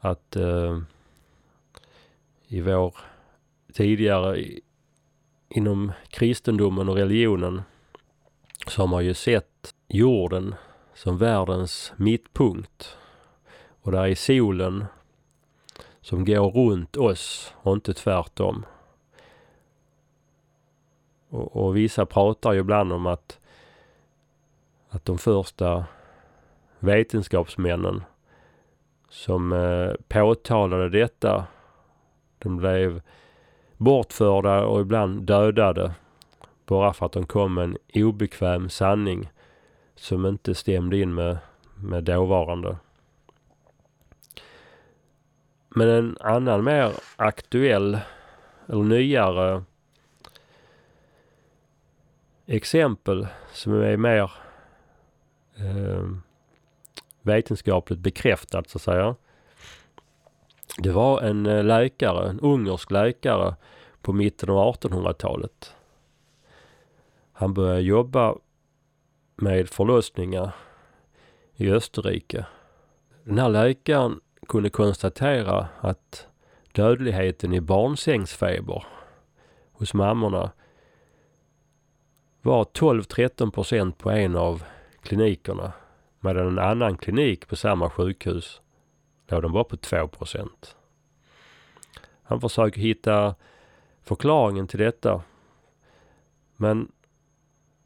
att 0.01 0.37
eh, 0.37 0.81
i 2.47 2.61
vår 2.61 2.95
tidigare 3.73 4.39
i, 4.41 4.61
inom 5.49 5.93
kristendomen 6.09 6.89
och 6.89 6.97
religionen 6.97 7.63
så 8.67 8.83
har 8.83 8.87
man 8.87 9.05
ju 9.05 9.15
sett 9.15 9.75
jorden 9.89 10.55
som 10.95 11.19
världens 11.19 11.93
mittpunkt. 11.97 12.97
Och 13.83 13.93
där 13.93 14.07
är 14.07 14.15
solen 14.15 14.85
som 16.01 16.25
går 16.25 16.51
runt 16.51 16.97
oss 16.97 17.55
och 17.57 17.73
inte 17.73 17.95
tvärtom. 17.95 18.65
Och, 21.31 21.57
och 21.57 21.77
vissa 21.77 22.07
pratar 22.07 22.53
ju 22.53 22.61
ibland 22.61 22.93
om 22.93 23.07
att 23.07 23.41
att 24.91 25.05
de 25.05 25.19
första 25.19 25.85
vetenskapsmännen 26.79 28.03
som 29.09 29.53
eh, 29.53 29.93
påtalade 30.09 30.89
detta, 30.89 31.47
de 32.39 32.57
blev 32.57 33.03
bortförda 33.77 34.65
och 34.65 34.81
ibland 34.81 35.23
dödade 35.23 35.93
bara 36.67 36.93
för 36.93 37.07
att 37.07 37.13
de 37.13 37.27
kom 37.27 37.55
med 37.55 37.65
en 37.65 37.77
obekväm 38.05 38.69
sanning 38.69 39.31
som 39.95 40.27
inte 40.27 40.55
stämde 40.55 40.99
in 40.99 41.15
med, 41.15 41.39
med 41.75 42.05
dåvarande. 42.05 42.77
Men 45.69 45.89
en 45.89 46.17
annan 46.21 46.65
mer 46.65 46.93
aktuell 47.17 47.99
eller 48.67 48.83
nyare 48.83 49.63
exempel 52.51 53.27
som 53.53 53.73
är 53.73 53.97
mer 53.97 54.33
eh, 55.57 56.09
vetenskapligt 57.23 58.01
bekräftat 58.01 58.71
så 58.71 58.79
att 58.79 58.83
säga. 58.83 59.15
Det 60.79 60.91
var 60.91 61.23
en 61.23 61.47
eh, 61.47 61.65
läkare, 61.65 62.29
en 62.29 62.41
ungersk 62.41 62.91
läkare 62.91 63.55
på 64.03 64.13
mitten 64.13 64.51
av 64.51 64.75
1800-talet. 64.75 65.75
Han 67.33 67.55
började 67.55 67.81
jobba 67.81 68.35
med 69.37 69.69
förlossningar 69.69 70.53
i 71.57 71.71
Österrike. 71.71 72.47
Den 73.25 73.39
här 73.39 73.49
läkaren 73.49 74.21
kunde 74.49 74.71
konstatera 74.71 75.69
att 75.81 76.27
dödligheten 76.73 77.53
i 77.53 77.61
barnsängsfeber 77.61 78.85
hos 79.73 79.95
mammorna 79.95 80.51
var 82.43 82.65
12-13 82.65 83.51
procent 83.51 83.99
på 83.99 84.11
en 84.11 84.37
av 84.37 84.63
klinikerna. 85.03 85.73
Medan 86.21 86.47
en 86.47 86.59
annan 86.59 86.97
klinik 86.97 87.49
på 87.49 87.57
samma 87.57 87.91
sjukhus 87.91 88.61
låg 89.29 89.43
den 89.43 89.53
bara 89.53 89.65
på 89.65 89.77
2 89.77 90.09
procent. 90.09 90.77
Han 92.23 92.41
försöker 92.41 92.81
hitta 92.81 93.35
förklaringen 94.03 94.67
till 94.67 94.79
detta. 94.79 95.23
Men 96.57 96.93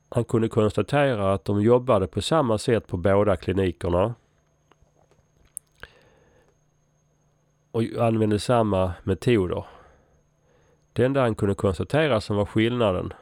han 0.09 0.25
kunde 0.25 0.49
konstatera 0.49 1.33
att 1.33 1.45
de 1.45 1.63
jobbade 1.63 2.07
på 2.07 2.23
samma 2.23 2.59
sätt 2.59 2.87
på 2.87 2.97
båda 2.97 3.37
klinikerna. 3.37 4.15
Och 7.71 7.83
använde 7.83 8.39
samma 8.39 8.93
metoder. 9.03 9.65
Det 10.93 11.05
enda 11.05 11.21
han 11.21 11.35
kunde 11.35 11.55
konstatera 11.55 12.21
som 12.21 12.37
var 12.37 12.47
skillnaden, 12.47 13.13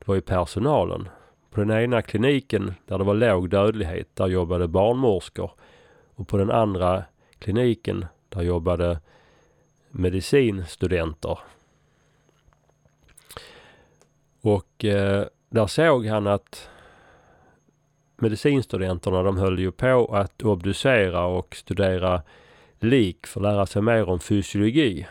det 0.00 0.08
var 0.08 0.14
ju 0.14 0.20
personalen. 0.20 1.08
På 1.50 1.60
den 1.60 1.70
ena 1.70 2.02
kliniken 2.02 2.74
där 2.86 2.98
det 2.98 3.04
var 3.04 3.14
låg 3.14 3.50
dödlighet, 3.50 4.16
där 4.16 4.26
jobbade 4.26 4.68
barnmorskor. 4.68 5.50
Och 6.14 6.28
på 6.28 6.36
den 6.36 6.50
andra 6.50 7.04
kliniken, 7.38 8.06
där 8.28 8.42
jobbade 8.42 9.00
medicinstudenter. 9.90 11.38
Och 14.40 14.84
eh, 14.84 15.26
där 15.48 15.66
såg 15.66 16.06
han 16.06 16.26
att 16.26 16.68
medicinstudenterna 18.16 19.22
de 19.22 19.36
höll 19.36 19.58
ju 19.58 19.72
på 19.72 20.14
att 20.14 20.42
obducera 20.42 21.26
och 21.26 21.56
studera 21.56 22.22
lik 22.78 23.26
för 23.26 23.40
att 23.40 23.52
lära 23.52 23.66
sig 23.66 23.82
mer 23.82 24.08
om 24.08 24.20
fysiologi. 24.20 25.06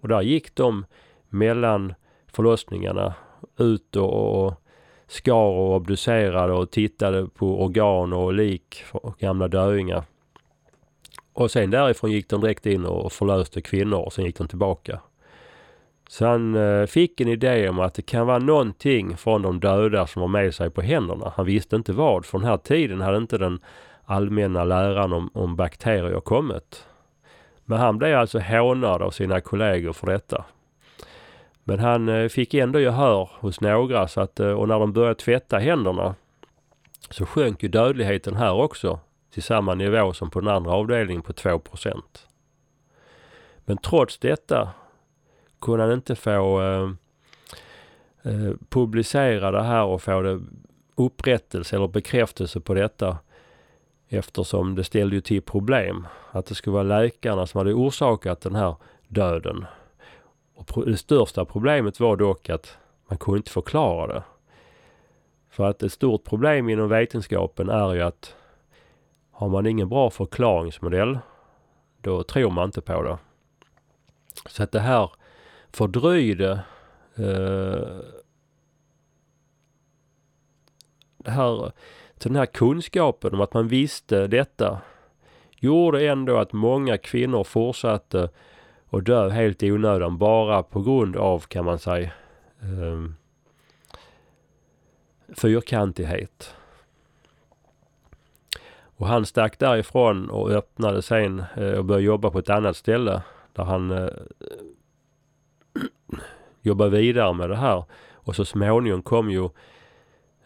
Och 0.00 0.08
där 0.08 0.22
gick 0.22 0.54
de 0.54 0.86
mellan 1.28 1.94
förlossningarna 2.26 3.14
ut 3.58 3.96
och, 3.96 4.44
och 4.44 4.54
skar 5.06 5.34
och 5.34 5.76
obducerade 5.76 6.52
och 6.52 6.70
tittade 6.70 7.26
på 7.26 7.62
organ 7.62 8.12
och 8.12 8.32
lik 8.32 8.84
och 8.92 9.18
gamla 9.18 9.48
döingar. 9.48 10.04
Och 11.32 11.50
sen 11.50 11.70
därifrån 11.70 12.10
gick 12.12 12.28
de 12.28 12.40
direkt 12.40 12.66
in 12.66 12.86
och 12.86 13.12
förlöste 13.12 13.60
kvinnor 13.60 13.98
och 13.98 14.12
sen 14.12 14.24
gick 14.24 14.38
de 14.38 14.48
tillbaka. 14.48 15.00
Så 16.08 16.26
han 16.26 16.54
eh, 16.54 16.86
fick 16.86 17.20
en 17.20 17.28
idé 17.28 17.68
om 17.68 17.80
att 17.80 17.94
det 17.94 18.02
kan 18.02 18.26
vara 18.26 18.38
någonting 18.38 19.16
från 19.16 19.42
de 19.42 19.60
döda 19.60 20.06
som 20.06 20.20
var 20.20 20.28
med 20.28 20.54
sig 20.54 20.70
på 20.70 20.82
händerna. 20.82 21.32
Han 21.36 21.46
visste 21.46 21.76
inte 21.76 21.92
vad. 21.92 22.24
För 22.24 22.38
den 22.38 22.48
här 22.48 22.56
tiden 22.56 23.00
hade 23.00 23.16
inte 23.16 23.38
den 23.38 23.60
allmänna 24.04 24.64
läran 24.64 25.12
om, 25.12 25.30
om 25.34 25.56
bakterier 25.56 26.20
kommit. 26.20 26.86
Men 27.64 27.78
han 27.78 27.98
blev 27.98 28.18
alltså 28.18 28.38
hånad 28.38 29.02
av 29.02 29.10
sina 29.10 29.40
kollegor 29.40 29.92
för 29.92 30.06
detta. 30.06 30.44
Men 31.64 31.78
han 31.78 32.08
eh, 32.08 32.28
fick 32.28 32.54
ändå 32.54 32.80
gehör 32.80 33.30
hos 33.32 33.60
några 33.60 34.08
så 34.08 34.20
att, 34.20 34.40
eh, 34.40 34.50
och 34.50 34.68
när 34.68 34.78
de 34.78 34.92
började 34.92 35.14
tvätta 35.14 35.58
händerna 35.58 36.14
så 37.10 37.26
sjönk 37.26 37.62
ju 37.62 37.68
dödligheten 37.68 38.36
här 38.36 38.52
också 38.52 39.00
till 39.32 39.42
samma 39.42 39.74
nivå 39.74 40.12
som 40.12 40.30
på 40.30 40.40
den 40.40 40.48
andra 40.48 40.72
avdelningen 40.72 41.22
på 41.22 41.32
2% 41.32 42.26
Men 43.64 43.76
trots 43.76 44.18
detta 44.18 44.70
kunde 45.60 45.84
han 45.84 45.92
inte 45.92 46.16
få 46.16 46.62
eh, 46.62 46.90
eh, 48.22 48.52
publicera 48.68 49.50
det 49.50 49.62
här 49.62 49.84
och 49.84 50.02
få 50.02 50.22
det 50.22 50.40
upprättelse 50.94 51.76
eller 51.76 51.88
bekräftelse 51.88 52.60
på 52.60 52.74
detta 52.74 53.18
eftersom 54.08 54.74
det 54.74 54.84
ställde 54.84 55.16
ju 55.16 55.20
till 55.20 55.42
problem. 55.42 56.06
Att 56.30 56.46
det 56.46 56.54
skulle 56.54 56.74
vara 56.74 57.00
läkarna 57.00 57.46
som 57.46 57.58
hade 57.58 57.72
orsakat 57.72 58.40
den 58.40 58.54
här 58.54 58.76
döden. 59.08 59.66
Och 60.70 60.86
det 60.86 60.96
största 60.96 61.44
problemet 61.44 62.00
var 62.00 62.16
dock 62.16 62.50
att 62.50 62.78
man 63.08 63.18
kunde 63.18 63.36
inte 63.36 63.50
förklara 63.50 64.14
det. 64.14 64.22
För 65.50 65.64
att 65.64 65.82
ett 65.82 65.92
stort 65.92 66.24
problem 66.24 66.68
inom 66.68 66.88
vetenskapen 66.88 67.68
är 67.68 67.94
ju 67.94 68.02
att 68.02 68.36
har 69.30 69.48
man 69.48 69.66
ingen 69.66 69.88
bra 69.88 70.10
förklaringsmodell, 70.10 71.18
då 72.00 72.22
tror 72.22 72.50
man 72.50 72.64
inte 72.64 72.80
på 72.80 73.02
det. 73.02 73.18
Så 74.48 74.62
att 74.62 74.72
det 74.72 74.80
här 74.80 75.10
fördröjde 75.72 76.50
eh, 77.16 77.98
det 81.18 81.30
här, 81.30 81.72
så 82.18 82.28
den 82.28 82.36
här 82.36 82.46
kunskapen 82.46 83.34
om 83.34 83.40
att 83.40 83.54
man 83.54 83.68
visste 83.68 84.26
detta 84.26 84.80
gjorde 85.56 86.08
ändå 86.08 86.36
att 86.36 86.52
många 86.52 86.98
kvinnor 86.98 87.44
fortsatte 87.44 88.30
och 88.92 89.02
dö 89.02 89.28
helt 89.28 89.62
i 89.62 89.72
onödan 89.72 90.18
bara 90.18 90.62
på 90.62 90.82
grund 90.82 91.16
av, 91.16 91.38
kan 91.38 91.64
man 91.64 91.78
säga, 91.78 92.10
eh, 92.60 93.04
fyrkantighet. 95.36 96.54
Och 98.96 99.06
han 99.06 99.26
stack 99.26 99.58
därifrån 99.58 100.30
och 100.30 100.50
öppnade 100.50 101.02
sen 101.02 101.44
eh, 101.56 101.72
och 101.72 101.84
började 101.84 102.04
jobba 102.04 102.30
på 102.30 102.38
ett 102.38 102.50
annat 102.50 102.76
ställe 102.76 103.22
där 103.52 103.64
han 103.64 103.90
eh, 103.90 104.08
jobbade 106.62 106.90
vidare 106.90 107.34
med 107.34 107.50
det 107.50 107.56
här. 107.56 107.84
Och 108.14 108.36
så 108.36 108.44
småningom 108.44 109.02
kom 109.02 109.30
ju 109.30 109.44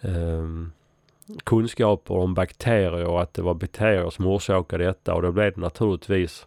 eh, 0.01 0.47
kunskaper 1.45 2.15
om 2.15 2.35
bakterier 2.35 3.07
och 3.07 3.23
att 3.23 3.35
det 3.35 3.43
var 3.43 3.55
bakterier 3.55 4.11
som 4.11 4.27
orsakade 4.27 4.85
detta 4.85 5.15
och 5.15 5.23
då 5.23 5.33
blev 5.33 5.53
det 5.53 5.61
naturligtvis 5.61 6.47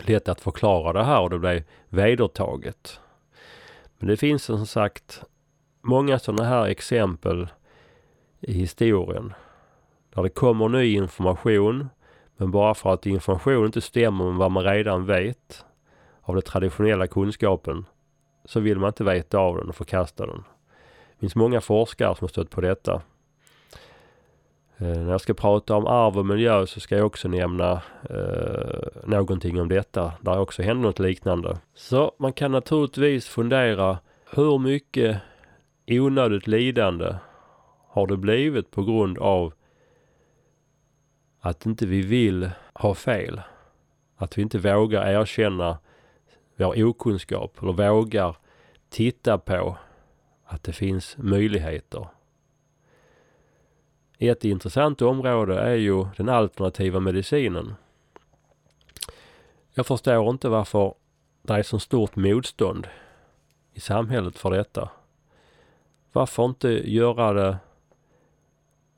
lätt 0.00 0.28
att 0.28 0.40
förklara 0.40 0.92
det 0.92 1.04
här 1.04 1.20
och 1.20 1.30
det 1.30 1.38
blev 1.38 1.62
vedertaget. 1.88 3.00
Men 3.98 4.08
det 4.08 4.16
finns 4.16 4.44
som 4.44 4.66
sagt 4.66 5.22
många 5.80 6.18
sådana 6.18 6.44
här 6.44 6.66
exempel 6.66 7.48
i 8.40 8.52
historien. 8.52 9.32
Där 10.14 10.22
det 10.22 10.28
kommer 10.28 10.68
ny 10.68 10.94
information 10.94 11.88
men 12.36 12.50
bara 12.50 12.74
för 12.74 12.92
att 12.92 13.06
information 13.06 13.66
inte 13.66 13.80
stämmer 13.80 14.24
med 14.24 14.34
vad 14.34 14.50
man 14.50 14.64
redan 14.64 15.06
vet 15.06 15.64
av 16.20 16.34
den 16.34 16.42
traditionella 16.42 17.06
kunskapen 17.06 17.86
så 18.44 18.60
vill 18.60 18.78
man 18.78 18.88
inte 18.88 19.04
veta 19.04 19.38
av 19.38 19.56
den 19.56 19.68
och 19.68 19.76
förkasta 19.76 20.26
den. 20.26 20.44
Det 21.14 21.20
finns 21.20 21.36
många 21.36 21.60
forskare 21.60 22.16
som 22.16 22.24
har 22.24 22.28
stött 22.28 22.50
på 22.50 22.60
detta. 22.60 23.02
Eh, 24.78 24.86
när 24.86 25.10
jag 25.10 25.20
ska 25.20 25.34
prata 25.34 25.76
om 25.76 25.86
arv 25.86 26.18
och 26.18 26.26
miljö 26.26 26.66
så 26.66 26.80
ska 26.80 26.96
jag 26.96 27.06
också 27.06 27.28
nämna 27.28 27.82
eh, 28.10 29.06
någonting 29.06 29.60
om 29.60 29.68
detta. 29.68 30.12
Där 30.20 30.38
också 30.38 30.62
hände 30.62 30.82
något 30.82 30.98
liknande. 30.98 31.58
Så 31.74 32.12
man 32.18 32.32
kan 32.32 32.52
naturligtvis 32.52 33.28
fundera 33.28 33.98
hur 34.30 34.58
mycket 34.58 35.20
onödigt 35.86 36.46
lidande 36.46 37.14
har 37.88 38.06
det 38.06 38.16
blivit 38.16 38.70
på 38.70 38.84
grund 38.84 39.18
av 39.18 39.52
att 41.40 41.66
inte 41.66 41.86
vi 41.86 42.02
vill 42.02 42.50
ha 42.72 42.94
fel. 42.94 43.40
Att 44.16 44.38
vi 44.38 44.42
inte 44.42 44.58
vågar 44.58 45.08
erkänna 45.08 45.78
vår 46.56 46.84
okunskap 46.84 47.62
eller 47.62 47.72
vågar 47.72 48.36
titta 48.88 49.38
på 49.38 49.76
att 50.44 50.62
det 50.62 50.72
finns 50.72 51.16
möjligheter. 51.18 52.06
Ett 54.18 54.44
intressant 54.44 55.02
område 55.02 55.58
är 55.58 55.74
ju 55.74 56.06
den 56.16 56.28
alternativa 56.28 57.00
medicinen. 57.00 57.74
Jag 59.74 59.86
förstår 59.86 60.30
inte 60.30 60.48
varför 60.48 60.94
det 61.42 61.54
är 61.54 61.62
så 61.62 61.78
stort 61.78 62.16
motstånd 62.16 62.88
i 63.72 63.80
samhället 63.80 64.38
för 64.38 64.50
detta. 64.50 64.90
Varför 66.12 66.44
inte 66.44 66.68
göra 66.68 67.32
det 67.32 67.58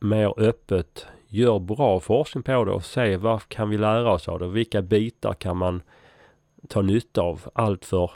mer 0.01 0.41
öppet? 0.41 1.07
Gör 1.29 1.59
bra 1.59 2.01
forskning 2.01 2.43
på 2.43 2.65
det 2.65 2.73
och 2.73 2.85
se 2.85 3.17
vad 3.17 3.49
kan 3.49 3.71
vi 3.71 3.79
lära 3.79 4.13
oss 4.13 4.29
av 4.29 4.39
det? 4.39 4.49
Vilka 4.49 4.83
bitar 4.83 5.35
kan 5.35 5.57
man 5.57 5.83
ta 6.69 6.83
nytta 6.83 7.21
av? 7.21 7.51
Allt 7.53 7.85
för, 7.85 8.11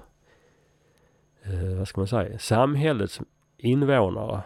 eh, 1.42 1.78
vad 1.78 1.88
ska 1.88 2.00
man 2.00 2.08
säga, 2.08 2.38
samhällets 2.38 3.20
invånare. 3.56 4.42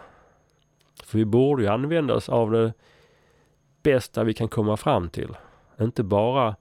För 1.03 1.17
vi 1.17 1.25
borde 1.25 1.63
ju 1.63 1.69
använda 1.69 2.13
oss 2.13 2.29
av 2.29 2.51
det 2.51 2.73
bästa 3.83 4.23
vi 4.23 4.33
kan 4.33 4.47
komma 4.47 4.77
fram 4.77 5.09
till. 5.09 5.29
Inte 5.81 6.03
bara 6.03 6.55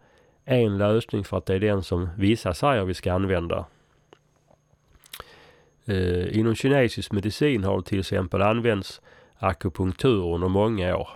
en 0.44 0.78
lösning 0.78 1.24
för 1.24 1.36
att 1.36 1.46
det 1.46 1.54
är 1.54 1.60
den 1.60 1.82
som 1.82 2.08
vissa 2.16 2.54
säger 2.54 2.84
vi 2.84 2.94
ska 2.94 3.12
använda. 3.12 3.66
Eh, 5.84 6.38
inom 6.38 6.54
kinesisk 6.54 7.12
medicin 7.12 7.64
har 7.64 7.76
det 7.76 7.82
till 7.82 8.00
exempel 8.00 8.42
använts 8.42 9.00
akupunktur 9.38 10.34
under 10.34 10.48
många 10.48 10.96
år. 10.96 11.08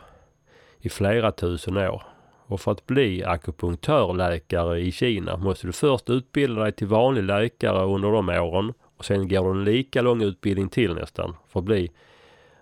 I 0.81 0.89
flera 0.89 1.33
tusen 1.33 1.77
år. 1.77 2.03
Och 2.47 2.61
för 2.61 2.73
att 2.73 2.87
bli 2.87 3.25
akupunktörläkare 3.25 4.81
i 4.81 4.93
Kina 4.93 5.37
måste 5.37 5.67
du 5.67 5.73
först 5.73 6.11
utbilda 6.11 6.63
dig 6.63 6.73
till 6.73 6.87
vanlig 6.87 7.23
läkare 7.23 7.85
under 7.85 8.13
de 8.13 8.29
åren 8.29 8.73
och 8.97 9.05
sen 9.05 9.29
går 9.29 9.45
du 9.45 9.59
en 9.59 9.65
lika 9.65 10.03
lång 10.03 10.23
utbildning 10.23 10.69
till 10.69 10.95
nästan 10.95 11.37
för 11.49 11.61
att 11.61 11.65
bli 11.65 11.91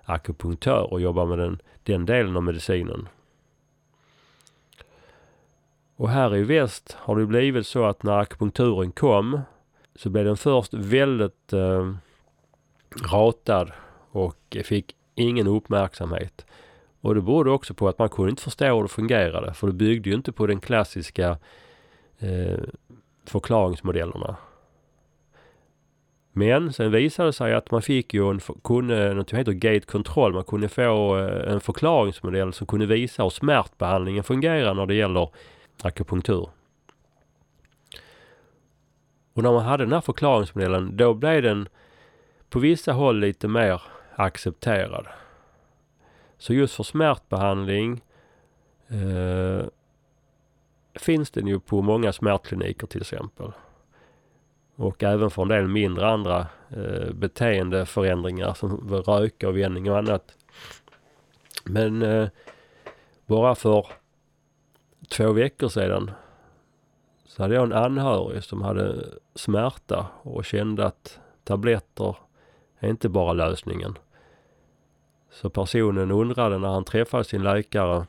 akupunktör 0.06 0.92
och 0.92 1.00
jobba 1.00 1.24
med 1.24 1.38
den, 1.38 1.58
den 1.82 2.06
delen 2.06 2.36
av 2.36 2.42
medicinen. 2.42 3.08
Och 5.96 6.10
här 6.10 6.36
i 6.36 6.42
väst 6.42 6.96
har 7.00 7.16
det 7.16 7.26
blivit 7.26 7.66
så 7.66 7.84
att 7.84 8.02
när 8.02 8.18
akupunkturen 8.18 8.92
kom 8.92 9.40
så 9.94 10.10
blev 10.10 10.24
den 10.24 10.36
först 10.36 10.74
väldigt 10.74 11.52
eh, 11.52 11.92
ratad 13.10 13.72
och 14.10 14.56
fick 14.64 14.96
ingen 15.14 15.46
uppmärksamhet. 15.46 16.46
Och 17.00 17.14
det 17.14 17.20
berodde 17.20 17.50
också 17.50 17.74
på 17.74 17.88
att 17.88 17.98
man 17.98 18.08
kunde 18.08 18.30
inte 18.30 18.42
förstå 18.42 18.74
hur 18.74 18.82
det 18.82 18.88
fungerade 18.88 19.54
för 19.54 19.66
det 19.66 19.72
byggde 19.72 20.10
ju 20.10 20.16
inte 20.16 20.32
på 20.32 20.46
den 20.46 20.60
klassiska 20.60 21.38
eh, 22.18 22.58
förklaringsmodellerna. 23.24 24.36
Men 26.38 26.72
sen 26.72 26.90
visade 26.90 27.28
det 27.28 27.32
sig 27.32 27.54
att 27.54 27.70
man 27.70 27.82
fick 27.82 28.14
ju 28.14 28.30
en, 28.30 28.40
kunde, 28.64 29.14
något 29.14 29.28
som 29.28 29.38
heter 29.38 29.52
gate 29.52 29.86
control. 29.86 30.32
Man 30.32 30.44
kunde 30.44 30.68
få 30.68 31.18
eh, 31.18 31.52
en 31.52 31.60
förklaringsmodell 31.60 32.52
som 32.52 32.66
kunde 32.66 32.86
visa 32.86 33.22
hur 33.22 33.30
smärtbehandlingen 33.30 34.24
fungerar 34.24 34.74
när 34.74 34.86
det 34.86 34.94
gäller 34.94 35.28
akupunktur. 35.82 36.48
Och 39.32 39.42
när 39.42 39.52
man 39.52 39.64
hade 39.64 39.84
den 39.84 39.92
här 39.92 40.00
förklaringsmodellen 40.00 40.96
då 40.96 41.14
blev 41.14 41.42
den 41.42 41.68
på 42.50 42.58
vissa 42.58 42.92
håll 42.92 43.18
lite 43.20 43.48
mer 43.48 43.82
accepterad. 44.14 45.06
Så 46.38 46.54
just 46.54 46.74
för 46.74 46.82
smärtbehandling 46.82 48.00
eh, 48.88 49.66
finns 50.94 51.30
den 51.30 51.46
ju 51.46 51.60
på 51.60 51.82
många 51.82 52.12
smärtkliniker 52.12 52.86
till 52.86 53.00
exempel. 53.00 53.52
Och 54.76 55.02
även 55.02 55.30
för 55.30 55.42
en 55.42 55.48
del 55.48 55.68
mindre 55.68 56.08
andra 56.08 56.46
eh, 56.70 57.12
beteendeförändringar 57.12 58.54
som 58.54 59.02
röka 59.06 59.48
och 59.48 59.56
vändning 59.56 59.90
och 59.90 59.98
annat. 59.98 60.34
Men 61.64 62.02
eh, 62.02 62.28
bara 63.26 63.54
för 63.54 63.86
två 65.08 65.32
veckor 65.32 65.68
sedan 65.68 66.10
så 67.26 67.42
hade 67.42 67.54
jag 67.54 67.64
en 67.64 67.72
anhörig 67.72 68.44
som 68.44 68.62
hade 68.62 69.04
smärta 69.34 70.06
och 70.22 70.44
kände 70.44 70.86
att 70.86 71.18
tabletter 71.44 72.16
är 72.78 72.88
inte 72.88 73.08
bara 73.08 73.32
lösningen. 73.32 73.98
Så 75.30 75.50
personen 75.50 76.10
undrade 76.10 76.58
när 76.58 76.68
han 76.68 76.84
träffade 76.84 77.24
sin 77.24 77.42
läkare, 77.42 78.06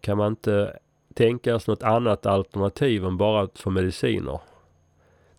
kan 0.00 0.18
man 0.18 0.32
inte 0.32 0.78
tänka 1.14 1.58
sig 1.58 1.72
något 1.72 1.82
annat 1.82 2.26
alternativ 2.26 3.04
än 3.04 3.16
bara 3.16 3.42
att 3.42 3.58
få 3.58 3.70
mediciner 3.70 4.40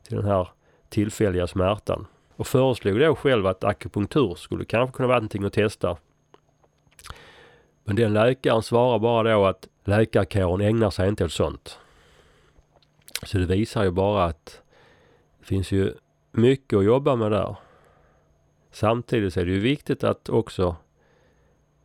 till 0.07 0.17
den 0.17 0.25
här 0.25 0.47
tillfälliga 0.89 1.47
smärtan? 1.47 2.07
Och 2.35 2.47
föreslog 2.47 2.99
då 2.99 3.15
själv 3.15 3.47
att 3.47 3.63
akupunktur 3.63 4.35
skulle 4.35 4.65
kanske 4.65 4.97
kunna 4.97 5.07
vara 5.07 5.17
någonting 5.17 5.43
att 5.43 5.53
testa. 5.53 5.97
Men 7.83 7.95
den 7.95 8.13
läkaren 8.13 8.61
svarar 8.61 8.99
bara 8.99 9.33
då 9.33 9.45
att 9.45 9.67
läkarkåren 9.83 10.61
ägnar 10.61 10.89
sig 10.89 11.09
inte 11.09 11.25
åt 11.25 11.31
sånt. 11.31 11.79
Så 13.23 13.37
det 13.37 13.45
visar 13.45 13.83
ju 13.83 13.91
bara 13.91 14.25
att 14.25 14.61
det 15.39 15.45
finns 15.45 15.71
ju 15.71 15.93
mycket 16.31 16.77
att 16.77 16.85
jobba 16.85 17.15
med 17.15 17.31
där. 17.31 17.55
Samtidigt 18.71 19.37
är 19.37 19.45
det 19.45 19.51
ju 19.51 19.59
viktigt 19.59 20.03
att 20.03 20.29
också 20.29 20.75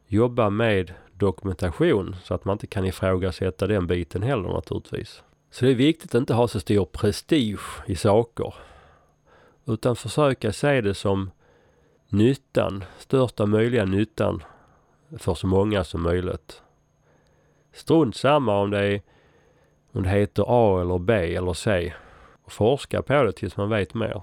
jobba 0.07 0.51
med 0.51 0.95
dokumentation 1.13 2.17
så 2.23 2.35
att 2.35 2.45
man 2.45 2.53
inte 2.53 2.67
kan 2.67 2.85
ifrågasätta 2.85 3.67
den 3.67 3.87
biten 3.87 4.23
heller 4.23 4.49
naturligtvis. 4.49 5.23
Så 5.51 5.65
det 5.65 5.71
är 5.71 5.75
viktigt 5.75 6.15
att 6.15 6.19
inte 6.19 6.35
ha 6.35 6.49
så 6.49 6.61
stor 6.61 6.85
prestige 6.85 7.83
i 7.87 7.97
saker. 7.97 8.55
Utan 9.67 9.97
försöka 9.97 10.53
se 10.53 10.81
det 10.81 10.95
som 10.95 11.31
nyttan, 12.09 12.85
största 12.99 13.47
möjliga 13.47 13.85
nyttan 13.85 14.43
för 15.19 15.35
så 15.35 15.47
många 15.47 15.85
som 15.85 16.03
möjligt. 16.03 16.63
Strunt 17.73 18.17
samma 18.17 18.61
om 18.61 18.71
det, 18.71 18.79
är, 18.79 19.03
om 19.93 20.03
det 20.03 20.09
heter 20.09 20.45
A 20.49 20.81
eller 20.81 20.99
B 20.99 21.35
eller 21.35 21.53
C. 21.53 21.93
Forska 22.47 23.03
på 23.03 23.23
det 23.23 23.33
tills 23.33 23.57
man 23.57 23.69
vet 23.69 23.95
mer. 23.95 24.23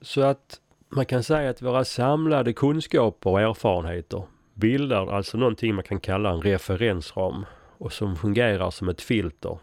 Så 0.00 0.20
att 0.20 0.60
man 0.88 1.06
kan 1.06 1.22
säga 1.22 1.50
att 1.50 1.62
våra 1.62 1.84
samlade 1.84 2.52
kunskaper 2.52 3.30
och 3.30 3.40
erfarenheter 3.40 4.22
bildar 4.54 5.06
alltså 5.06 5.38
någonting 5.38 5.74
man 5.74 5.84
kan 5.84 6.00
kalla 6.00 6.30
en 6.30 6.42
referensram 6.42 7.46
och 7.78 7.92
som 7.92 8.16
fungerar 8.16 8.70
som 8.70 8.88
ett 8.88 9.00
filter. 9.00 9.58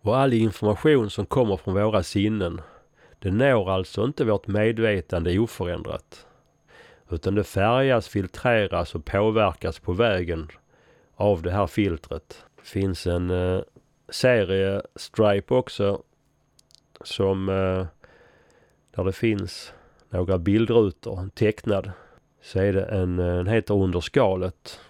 Och 0.00 0.16
all 0.18 0.32
information 0.32 1.10
som 1.10 1.26
kommer 1.26 1.56
från 1.56 1.74
våra 1.74 2.02
sinnen, 2.02 2.60
det 3.18 3.30
når 3.30 3.70
alltså 3.70 4.04
inte 4.04 4.24
vårt 4.24 4.46
medvetande 4.46 5.38
oförändrat. 5.38 6.26
Utan 7.10 7.34
det 7.34 7.44
färgas, 7.44 8.08
filtreras 8.08 8.94
och 8.94 9.04
påverkas 9.04 9.78
på 9.78 9.92
vägen 9.92 10.48
av 11.14 11.42
det 11.42 11.50
här 11.50 11.66
filtret. 11.66 12.44
Det 12.56 12.68
finns 12.68 13.06
en 13.06 13.30
eh, 13.30 13.60
serie 14.08 14.82
Stripe 14.96 15.54
också 15.54 16.02
som 17.00 17.48
eh, 17.48 17.86
där 18.90 19.04
det 19.04 19.12
finns 19.12 19.72
några 20.10 20.38
bildrutor, 20.38 21.20
en 21.20 21.30
tecknad. 21.30 21.90
Så 22.42 22.58
är 22.58 22.72
det 22.72 22.84
en, 22.84 23.18
eh, 23.18 23.36
den 23.36 23.46
heter 23.46 23.74
Under 23.74 24.00
skalet. 24.00 24.80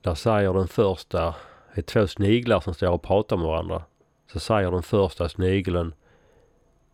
Där 0.00 0.14
säger 0.14 0.52
den 0.52 0.68
första, 0.68 1.34
det 1.74 1.80
är 1.80 1.82
två 1.82 2.06
sniglar 2.06 2.60
som 2.60 2.74
står 2.74 2.90
och 2.90 3.02
pratar 3.02 3.36
med 3.36 3.46
varandra. 3.46 3.82
Så 4.34 4.40
säger 4.40 4.70
den 4.70 4.82
första 4.82 5.28
snigeln 5.28 5.94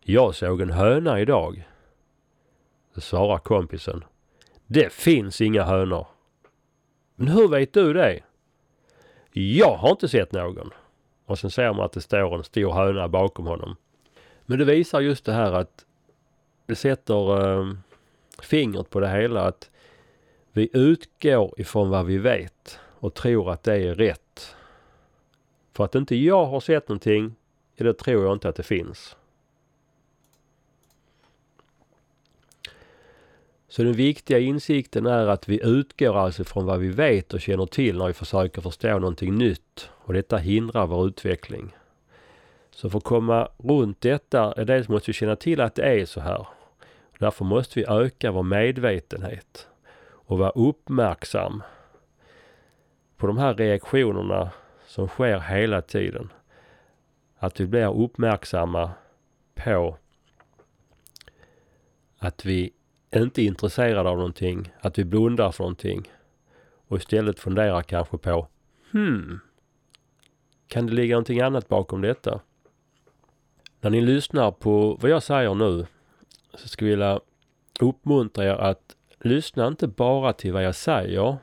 Jag 0.01 0.35
såg 0.35 0.61
en 0.61 0.71
höna 0.71 1.19
idag. 1.19 1.67
Så 2.95 3.01
svarar 3.01 3.37
kompisen 3.37 4.03
Det 4.67 4.93
finns 4.93 5.41
inga 5.41 5.63
hönor. 5.63 6.07
Men 7.15 7.27
hur 7.27 7.47
vet 7.47 7.73
du 7.73 7.93
det? 7.93 8.19
Jag 9.31 9.75
har 9.75 9.89
inte 9.89 10.07
sett 10.07 10.31
någon. 10.31 10.69
Och 11.25 11.39
sen 11.39 11.51
ser 11.51 11.73
man 11.73 11.85
att 11.85 11.91
det 11.91 12.01
står 12.01 12.35
en 12.35 12.43
stor 12.43 12.71
höna 12.71 13.07
bakom 13.07 13.45
honom. 13.45 13.75
Men 14.45 14.59
det 14.59 14.65
visar 14.65 15.01
just 15.01 15.25
det 15.25 15.33
här 15.33 15.51
att 15.51 15.85
det 16.65 16.75
sätter 16.75 17.59
äh, 17.59 17.73
fingret 18.41 18.89
på 18.89 18.99
det 18.99 19.09
hela 19.09 19.41
att 19.41 19.69
vi 20.51 20.69
utgår 20.73 21.53
ifrån 21.57 21.89
vad 21.89 22.05
vi 22.05 22.17
vet 22.17 22.79
och 22.99 23.13
tror 23.13 23.51
att 23.51 23.63
det 23.63 23.75
är 23.75 23.95
rätt. 23.95 24.30
För 25.73 25.83
att 25.83 25.95
inte 25.95 26.15
jag 26.15 26.45
har 26.45 26.59
sett 26.59 26.89
någonting, 26.89 27.35
det 27.75 27.93
tror 27.93 28.23
jag 28.23 28.33
inte 28.33 28.49
att 28.49 28.55
det 28.55 28.63
finns. 28.63 29.15
Så 33.67 33.83
den 33.83 33.93
viktiga 33.93 34.39
insikten 34.39 35.05
är 35.05 35.27
att 35.27 35.49
vi 35.49 35.63
utgår 35.63 36.17
alltså 36.17 36.43
från 36.43 36.65
vad 36.65 36.79
vi 36.79 36.87
vet 36.87 37.33
och 37.33 37.41
känner 37.41 37.65
till 37.65 37.97
när 37.97 38.07
vi 38.07 38.13
försöker 38.13 38.61
förstå 38.61 38.99
någonting 38.99 39.35
nytt. 39.35 39.89
Och 39.89 40.13
detta 40.13 40.37
hindrar 40.37 40.87
vår 40.87 41.07
utveckling. 41.07 41.75
Så 42.71 42.89
för 42.89 42.97
att 42.97 43.03
komma 43.03 43.49
runt 43.57 44.01
detta 44.01 44.53
är 44.57 44.65
dels 44.65 44.89
måste 44.89 45.09
vi 45.11 45.13
känna 45.13 45.35
till 45.35 45.61
att 45.61 45.75
det 45.75 45.83
är 45.83 46.05
så 46.05 46.21
här. 46.21 46.47
Därför 47.19 47.45
måste 47.45 47.79
vi 47.79 47.85
öka 47.85 48.31
vår 48.31 48.43
medvetenhet 48.43 49.67
och 50.03 50.37
vara 50.37 50.49
uppmärksam 50.49 51.63
på 53.17 53.27
de 53.27 53.37
här 53.37 53.53
reaktionerna 53.53 54.49
som 54.91 55.07
sker 55.07 55.39
hela 55.39 55.81
tiden. 55.81 56.31
Att 57.37 57.59
vi 57.59 57.67
blir 57.67 58.03
uppmärksamma 58.03 58.91
på 59.55 59.97
att 62.17 62.45
vi 62.45 62.73
inte 63.15 63.41
är 63.41 63.45
intresserade 63.45 64.09
av 64.09 64.17
någonting, 64.17 64.73
att 64.79 64.99
vi 64.99 65.05
blundar 65.05 65.51
för 65.51 65.63
någonting 65.63 66.11
och 66.87 66.97
istället 66.97 67.39
funderar 67.39 67.81
kanske 67.81 68.17
på 68.17 68.47
Hmm, 68.91 69.39
kan 70.67 70.87
det 70.87 70.93
ligga 70.93 71.15
någonting 71.15 71.41
annat 71.41 71.67
bakom 71.67 72.01
detta? 72.01 72.39
När 73.81 73.89
ni 73.89 74.01
lyssnar 74.01 74.51
på 74.51 74.97
vad 75.01 75.11
jag 75.11 75.23
säger 75.23 75.53
nu 75.55 75.85
så 76.53 76.67
skulle 76.67 76.89
jag 76.89 76.97
vilja 76.97 77.19
uppmuntra 77.79 78.45
er 78.45 78.55
att 78.55 78.95
lyssna 79.19 79.67
inte 79.67 79.87
bara 79.87 80.33
till 80.33 80.53
vad 80.53 80.63
jag 80.63 80.75
säger 80.75 81.37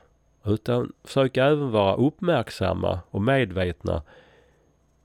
utan 0.48 0.92
försök 1.04 1.36
även 1.36 1.70
vara 1.70 1.94
uppmärksamma 1.94 3.00
och 3.10 3.22
medvetna 3.22 4.02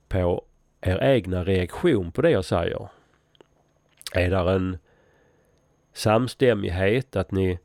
på 0.08 0.44
er 0.82 1.04
egna 1.04 1.44
reaktion 1.44 2.12
på 2.12 2.22
det 2.22 2.30
jag 2.30 2.46
säger. 2.46 2.88
Är 4.14 4.30
där 4.30 4.50
en 4.50 4.78
samstämmighet, 5.94 7.16
att 7.16 7.32
ni 7.32 7.60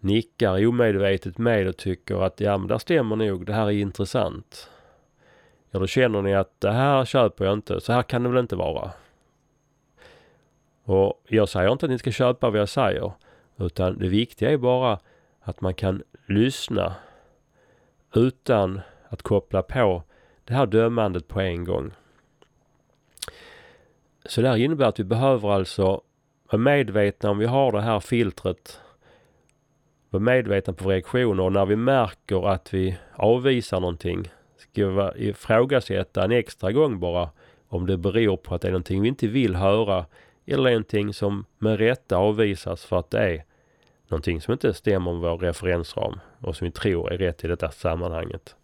nickar 0.00 0.66
omedvetet 0.66 1.38
med 1.38 1.68
och 1.68 1.76
tycker 1.76 2.22
att 2.22 2.40
ja 2.40 2.58
men 2.58 2.68
det 2.68 2.78
stämmer 2.78 3.16
nog, 3.16 3.46
det 3.46 3.52
här 3.52 3.66
är 3.66 3.70
intressant. 3.70 4.70
Ja 5.70 5.78
då 5.78 5.86
känner 5.86 6.22
ni 6.22 6.34
att 6.34 6.60
det 6.60 6.72
här 6.72 7.04
köper 7.04 7.44
jag 7.44 7.54
inte, 7.54 7.80
så 7.80 7.92
här 7.92 8.02
kan 8.02 8.22
det 8.22 8.28
väl 8.28 8.38
inte 8.38 8.56
vara. 8.56 8.90
Och 10.84 11.22
jag 11.28 11.48
säger 11.48 11.72
inte 11.72 11.86
att 11.86 11.90
ni 11.90 11.98
ska 11.98 12.10
köpa 12.10 12.50
vad 12.50 12.60
jag 12.60 12.68
säger, 12.68 13.12
utan 13.56 13.98
det 13.98 14.08
viktiga 14.08 14.50
är 14.50 14.56
bara 14.56 14.98
att 15.40 15.60
man 15.60 15.74
kan 15.74 16.02
lyssna 16.26 16.94
utan 18.14 18.80
att 19.08 19.22
koppla 19.22 19.62
på 19.62 20.02
det 20.44 20.54
här 20.54 20.66
dömandet 20.66 21.28
på 21.28 21.40
en 21.40 21.64
gång. 21.64 21.90
Så 24.24 24.40
det 24.40 24.48
här 24.48 24.56
innebär 24.56 24.86
att 24.86 25.00
vi 25.00 25.04
behöver 25.04 25.50
alltså 25.50 26.00
vara 26.50 26.62
medvetna 26.62 27.30
om 27.30 27.38
vi 27.38 27.46
har 27.46 27.72
det 27.72 27.80
här 27.80 28.00
filtret. 28.00 28.80
Vara 30.10 30.22
medvetna 30.22 30.72
på 30.72 30.90
reaktioner 30.90 31.42
och 31.42 31.52
när 31.52 31.66
vi 31.66 31.76
märker 31.76 32.48
att 32.48 32.74
vi 32.74 32.98
avvisar 33.14 33.80
någonting 33.80 34.30
ska 34.56 34.88
vi 34.88 35.28
ifrågasätta 35.28 36.24
en 36.24 36.32
extra 36.32 36.72
gång 36.72 37.00
bara 37.00 37.30
om 37.68 37.86
det 37.86 37.96
beror 37.96 38.36
på 38.36 38.54
att 38.54 38.62
det 38.62 38.68
är 38.68 38.72
någonting 38.72 39.02
vi 39.02 39.08
inte 39.08 39.26
vill 39.26 39.54
höra 39.54 40.06
eller 40.46 40.70
någonting 40.70 41.14
som 41.14 41.44
med 41.58 41.78
rätta 41.78 42.16
avvisas 42.16 42.84
för 42.84 42.98
att 42.98 43.10
det 43.10 43.18
är 43.18 43.44
någonting 44.08 44.40
som 44.40 44.52
inte 44.52 44.74
stämmer 44.74 45.12
med 45.12 45.20
vår 45.20 45.38
referensram 45.38 46.20
och 46.40 46.56
som 46.56 46.64
vi 46.64 46.70
tror 46.70 47.12
är 47.12 47.18
rätt 47.18 47.44
i 47.44 47.48
detta 47.48 47.70
sammanhanget. 47.70 48.56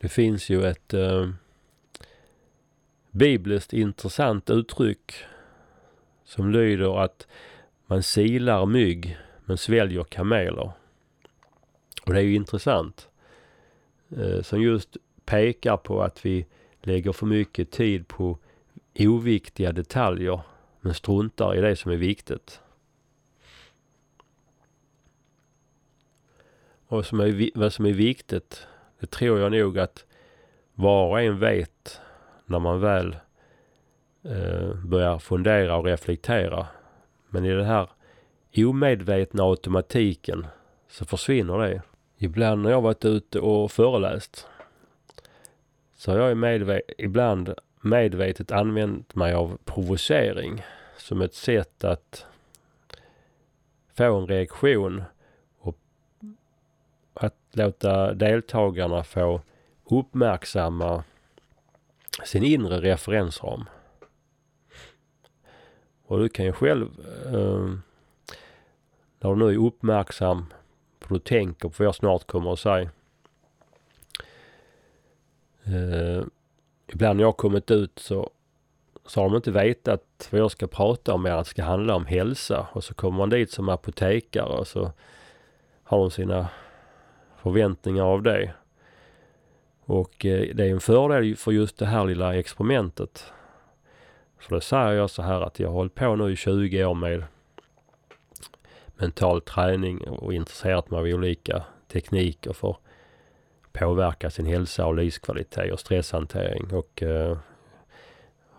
Det 0.00 0.08
finns 0.08 0.50
ju 0.50 0.66
ett 0.66 0.94
eh, 0.94 1.28
bibliskt 3.10 3.72
intressant 3.72 4.50
uttryck 4.50 5.12
som 6.24 6.50
lyder 6.50 7.04
att 7.04 7.26
man 7.86 8.02
silar 8.02 8.66
mygg 8.66 9.18
men 9.44 9.58
sväljer 9.58 10.04
kameler. 10.04 10.70
Och 12.04 12.12
det 12.12 12.18
är 12.18 12.24
ju 12.24 12.34
intressant. 12.34 13.08
Eh, 14.16 14.42
som 14.42 14.62
just 14.62 14.96
pekar 15.24 15.76
på 15.76 16.02
att 16.02 16.26
vi 16.26 16.46
lägger 16.82 17.12
för 17.12 17.26
mycket 17.26 17.70
tid 17.70 18.08
på 18.08 18.38
oviktiga 18.98 19.72
detaljer 19.72 20.40
men 20.80 20.94
struntar 20.94 21.56
i 21.56 21.60
det 21.60 21.76
som 21.76 21.92
är 21.92 21.96
viktigt. 21.96 22.60
Och 26.88 27.06
som 27.06 27.20
är, 27.20 27.58
vad 27.58 27.72
som 27.72 27.86
är 27.86 27.92
viktigt, 27.92 28.66
det 29.00 29.06
tror 29.06 29.38
jag 29.38 29.52
nog 29.52 29.78
att 29.78 30.04
var 30.74 31.08
och 31.08 31.20
en 31.20 31.38
vet 31.38 32.00
när 32.46 32.58
man 32.58 32.80
väl 32.80 33.16
eh, 34.24 34.74
börjar 34.74 35.18
fundera 35.18 35.76
och 35.76 35.84
reflektera. 35.84 36.66
Men 37.28 37.44
i 37.44 37.50
den 37.50 37.64
här 37.64 37.88
omedvetna 38.56 39.42
automatiken 39.42 40.46
så 40.88 41.04
försvinner 41.04 41.58
det. 41.58 41.82
Ibland 42.18 42.62
när 42.62 42.70
jag 42.70 42.80
varit 42.80 43.04
ute 43.04 43.40
och 43.40 43.72
föreläst 43.72 44.48
så 45.96 46.12
har 46.12 46.18
jag 46.18 46.36
medve 46.36 46.82
ibland 46.98 47.54
medvetet 47.80 48.52
använt 48.52 49.14
mig 49.14 49.34
av 49.34 49.58
provocering 49.64 50.62
som 50.96 51.20
ett 51.20 51.34
sätt 51.34 51.84
att 51.84 52.26
få 53.96 54.18
en 54.18 54.26
reaktion 54.26 55.02
låta 57.52 58.14
deltagarna 58.14 59.04
få 59.04 59.40
uppmärksamma 59.84 61.04
sin 62.24 62.44
inre 62.44 62.80
referensram. 62.80 63.64
Och 66.06 66.18
du 66.18 66.28
kan 66.28 66.44
ju 66.44 66.52
själv, 66.52 66.88
eh, 67.26 67.68
när 69.20 69.30
du 69.30 69.36
nu 69.36 69.50
är 69.52 69.66
uppmärksam 69.66 70.46
på 70.98 71.14
du 71.14 71.20
tänker 71.20 71.68
på 71.68 71.74
vad 71.78 71.86
jag 71.86 71.94
snart 71.94 72.26
kommer 72.26 72.52
att 72.52 72.58
säga. 72.58 72.90
Eh, 75.64 76.24
ibland 76.86 77.16
när 77.16 77.24
jag 77.24 77.36
kommit 77.36 77.70
ut 77.70 77.98
så, 77.98 78.30
så 79.06 79.20
har 79.20 79.28
de 79.28 79.36
inte 79.36 79.50
vetat 79.50 80.28
vad 80.30 80.40
jag 80.40 80.50
ska 80.50 80.66
prata 80.66 81.14
om 81.14 81.22
mer 81.22 81.30
att 81.30 81.44
det 81.44 81.50
ska 81.50 81.62
handla 81.62 81.94
om 81.94 82.06
hälsa. 82.06 82.66
Och 82.72 82.84
så 82.84 82.94
kommer 82.94 83.18
man 83.18 83.30
dit 83.30 83.50
som 83.50 83.68
apotekare 83.68 84.58
och 84.58 84.66
så 84.66 84.92
har 85.82 85.98
de 85.98 86.10
sina 86.10 86.48
förväntningar 87.48 88.04
av 88.04 88.22
det. 88.22 88.52
Och 89.80 90.26
eh, 90.26 90.54
det 90.54 90.64
är 90.64 90.70
en 90.70 90.80
fördel 90.80 91.36
för 91.36 91.52
just 91.52 91.78
det 91.78 91.86
här 91.86 92.04
lilla 92.04 92.34
experimentet. 92.34 93.32
För 94.38 94.54
då 94.54 94.60
säger 94.60 94.92
jag 94.92 95.10
så 95.10 95.22
här 95.22 95.40
att 95.40 95.60
jag 95.60 95.68
har 95.68 95.74
hållit 95.74 95.94
på 95.94 96.16
nu 96.16 96.32
i 96.32 96.36
20 96.36 96.84
år 96.84 96.94
med 96.94 97.24
mental 98.96 99.40
träning 99.40 100.08
och 100.08 100.34
intresserat 100.34 100.90
mig 100.90 101.00
av 101.00 101.06
olika 101.06 101.64
tekniker 101.92 102.52
för 102.52 102.70
att 102.70 103.72
påverka 103.72 104.30
sin 104.30 104.46
hälsa 104.46 104.86
och 104.86 104.94
livskvalitet 104.94 105.72
och 105.72 105.80
stresshantering. 105.80 106.74
Och 106.74 107.02
eh, 107.02 107.38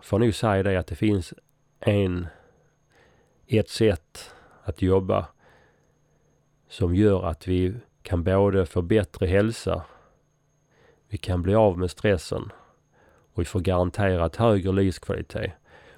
får 0.00 0.18
nog 0.18 0.34
säga 0.34 0.62
det 0.62 0.76
att 0.76 0.86
det 0.86 0.94
finns 0.96 1.34
en, 1.80 2.26
ett 3.46 3.68
sätt 3.68 4.34
att 4.62 4.82
jobba 4.82 5.26
som 6.68 6.94
gör 6.94 7.26
att 7.26 7.48
vi 7.48 7.74
kan 8.02 8.24
både 8.24 8.66
få 8.66 8.82
bättre 8.82 9.26
hälsa, 9.26 9.82
vi 11.08 11.18
kan 11.18 11.42
bli 11.42 11.54
av 11.54 11.78
med 11.78 11.90
stressen 11.90 12.52
och 13.32 13.40
vi 13.40 13.44
får 13.44 13.60
garanterat 13.60 14.36
högre 14.36 14.72
livskvalitet. 14.72 15.52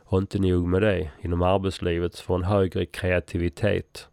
Och 0.05 0.19
inte 0.19 0.39
nog 0.39 0.69
med 0.69 0.83
det, 0.83 1.11
inom 1.21 1.43
arbetslivet 1.43 2.19
får 2.19 2.35
en 2.35 2.43
högre 2.43 2.87
kreativitet 2.87 4.09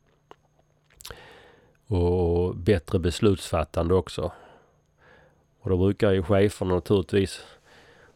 och 1.87 2.55
bättre 2.55 2.99
beslutsfattande 2.99 3.93
också. 3.93 4.31
Och 5.59 5.69
då 5.69 5.77
brukar 5.77 6.11
ju 6.11 6.23
cheferna 6.23 6.75
naturligtvis 6.75 7.45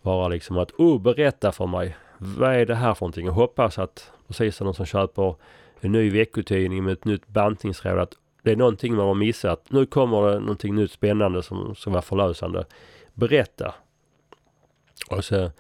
vara 0.02 0.28
liksom 0.28 0.58
att 0.58 0.72
oh, 0.72 1.02
berätta 1.02 1.52
för 1.52 1.68
mig. 1.68 1.98
Vad 2.18 2.56
är 2.56 2.66
det 2.66 2.76
här 2.76 2.94
för 2.94 3.06
någonting? 3.06 3.30
Och 3.30 3.36
hoppas 3.36 3.80
att 3.80 4.12
precis 4.28 4.56
som 4.56 4.66
någon 4.66 4.74
som 4.74 4.86
köper 4.86 5.36
en 5.80 5.92
ny 5.92 6.10
veckotidning 6.10 6.84
med 6.84 6.94
ett 6.94 7.06
nytt 7.06 7.28
bantningsråd 7.28 8.00
att 8.00 8.14
det 8.44 8.52
är 8.52 8.56
någonting 8.56 8.96
man 8.96 9.08
har 9.08 9.14
missat. 9.14 9.72
Nu 9.72 9.86
kommer 9.86 10.32
det 10.32 10.40
någonting 10.40 10.76
nytt 10.76 10.92
spännande 10.92 11.44
som 11.44 11.76
ska 11.76 11.90
vara 11.90 12.02
förlösande. 12.02 12.66
Berätta. 13.14 13.76
Och 15.10 15.26
så 15.26 15.52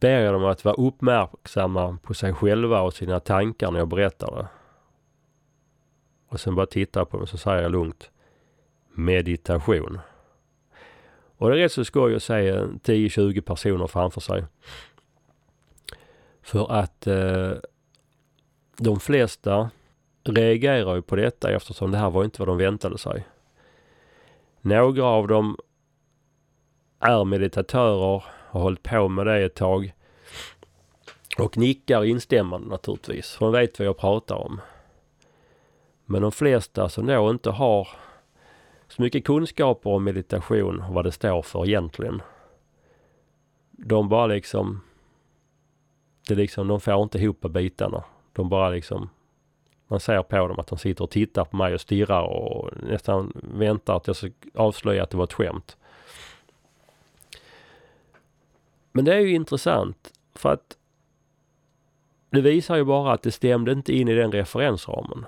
ber 0.00 0.20
jag 0.20 0.34
dem 0.34 0.44
att 0.44 0.64
vara 0.64 0.74
uppmärksamma 0.74 1.98
på 2.02 2.14
sig 2.14 2.32
själva 2.32 2.80
och 2.80 2.94
sina 2.94 3.20
tankar 3.20 3.70
när 3.70 3.78
jag 3.78 3.88
berättar 3.88 4.36
det. 4.36 4.46
Och 6.28 6.40
sen 6.40 6.54
bara 6.54 6.66
titta 6.66 7.04
på 7.04 7.16
dem 7.16 7.26
så 7.26 7.38
säger 7.38 7.62
jag 7.62 7.72
lugnt 7.72 8.10
meditation. 8.92 9.98
Och 11.36 11.50
det 11.50 11.56
är 11.56 11.58
rätt 11.58 11.72
så 11.72 11.84
skoj 11.84 12.14
att 12.14 12.22
se 12.22 12.52
10-20 12.52 13.40
personer 13.40 13.86
framför 13.86 14.20
sig. 14.20 14.44
För 16.42 16.72
att 16.72 17.06
eh, 17.06 17.52
de 18.76 19.00
flesta 19.00 19.70
reagerar 20.24 20.94
ju 20.94 21.02
på 21.02 21.16
detta 21.16 21.50
eftersom 21.50 21.90
det 21.90 21.98
här 21.98 22.10
var 22.10 22.24
inte 22.24 22.38
vad 22.38 22.48
de 22.48 22.56
väntade 22.56 22.98
sig. 22.98 23.26
Några 24.60 25.04
av 25.04 25.28
dem 25.28 25.56
är 26.98 27.24
meditatörer, 27.24 28.24
har 28.48 28.60
hållit 28.60 28.82
på 28.82 29.08
med 29.08 29.26
det 29.26 29.44
ett 29.44 29.54
tag 29.54 29.94
och 31.38 31.56
nickar 31.58 32.04
instämmande 32.04 32.68
naturligtvis, 32.68 33.30
för 33.30 33.46
de 33.46 33.52
vet 33.52 33.78
vad 33.78 33.88
jag 33.88 33.98
pratar 33.98 34.36
om. 34.36 34.60
Men 36.04 36.22
de 36.22 36.32
flesta 36.32 36.88
som 36.88 37.06
då 37.06 37.30
inte 37.30 37.50
har 37.50 37.88
så 38.88 39.02
mycket 39.02 39.24
kunskaper 39.24 39.90
om 39.90 40.04
meditation 40.04 40.80
och 40.80 40.94
vad 40.94 41.04
det 41.04 41.12
står 41.12 41.42
för 41.42 41.66
egentligen. 41.66 42.22
De 43.70 44.08
bara 44.08 44.26
liksom, 44.26 44.80
det 46.28 46.34
liksom, 46.34 46.68
de 46.68 46.80
får 46.80 47.02
inte 47.02 47.18
ihop 47.18 47.40
bitarna. 47.40 48.04
De 48.32 48.48
bara 48.48 48.70
liksom, 48.70 49.10
man 49.92 50.00
ser 50.00 50.22
på 50.22 50.48
dem 50.48 50.58
att 50.58 50.66
de 50.66 50.78
sitter 50.78 51.04
och 51.04 51.10
tittar 51.10 51.44
på 51.44 51.56
mig 51.56 51.74
och 51.74 51.80
stirrar 51.80 52.22
och 52.22 52.70
nästan 52.82 53.32
väntar 53.34 53.96
att 53.96 54.06
jag 54.06 54.16
ska 54.16 54.30
avslöja 54.54 55.02
att 55.02 55.10
det 55.10 55.16
var 55.16 55.24
ett 55.24 55.32
skämt. 55.32 55.76
Men 58.92 59.04
det 59.04 59.14
är 59.14 59.20
ju 59.20 59.34
intressant 59.34 60.12
för 60.34 60.52
att 60.52 60.76
det 62.30 62.40
visar 62.40 62.76
ju 62.76 62.84
bara 62.84 63.12
att 63.12 63.22
det 63.22 63.30
stämde 63.30 63.72
inte 63.72 63.92
in 63.96 64.08
i 64.08 64.14
den 64.14 64.32
referensramen. 64.32 65.26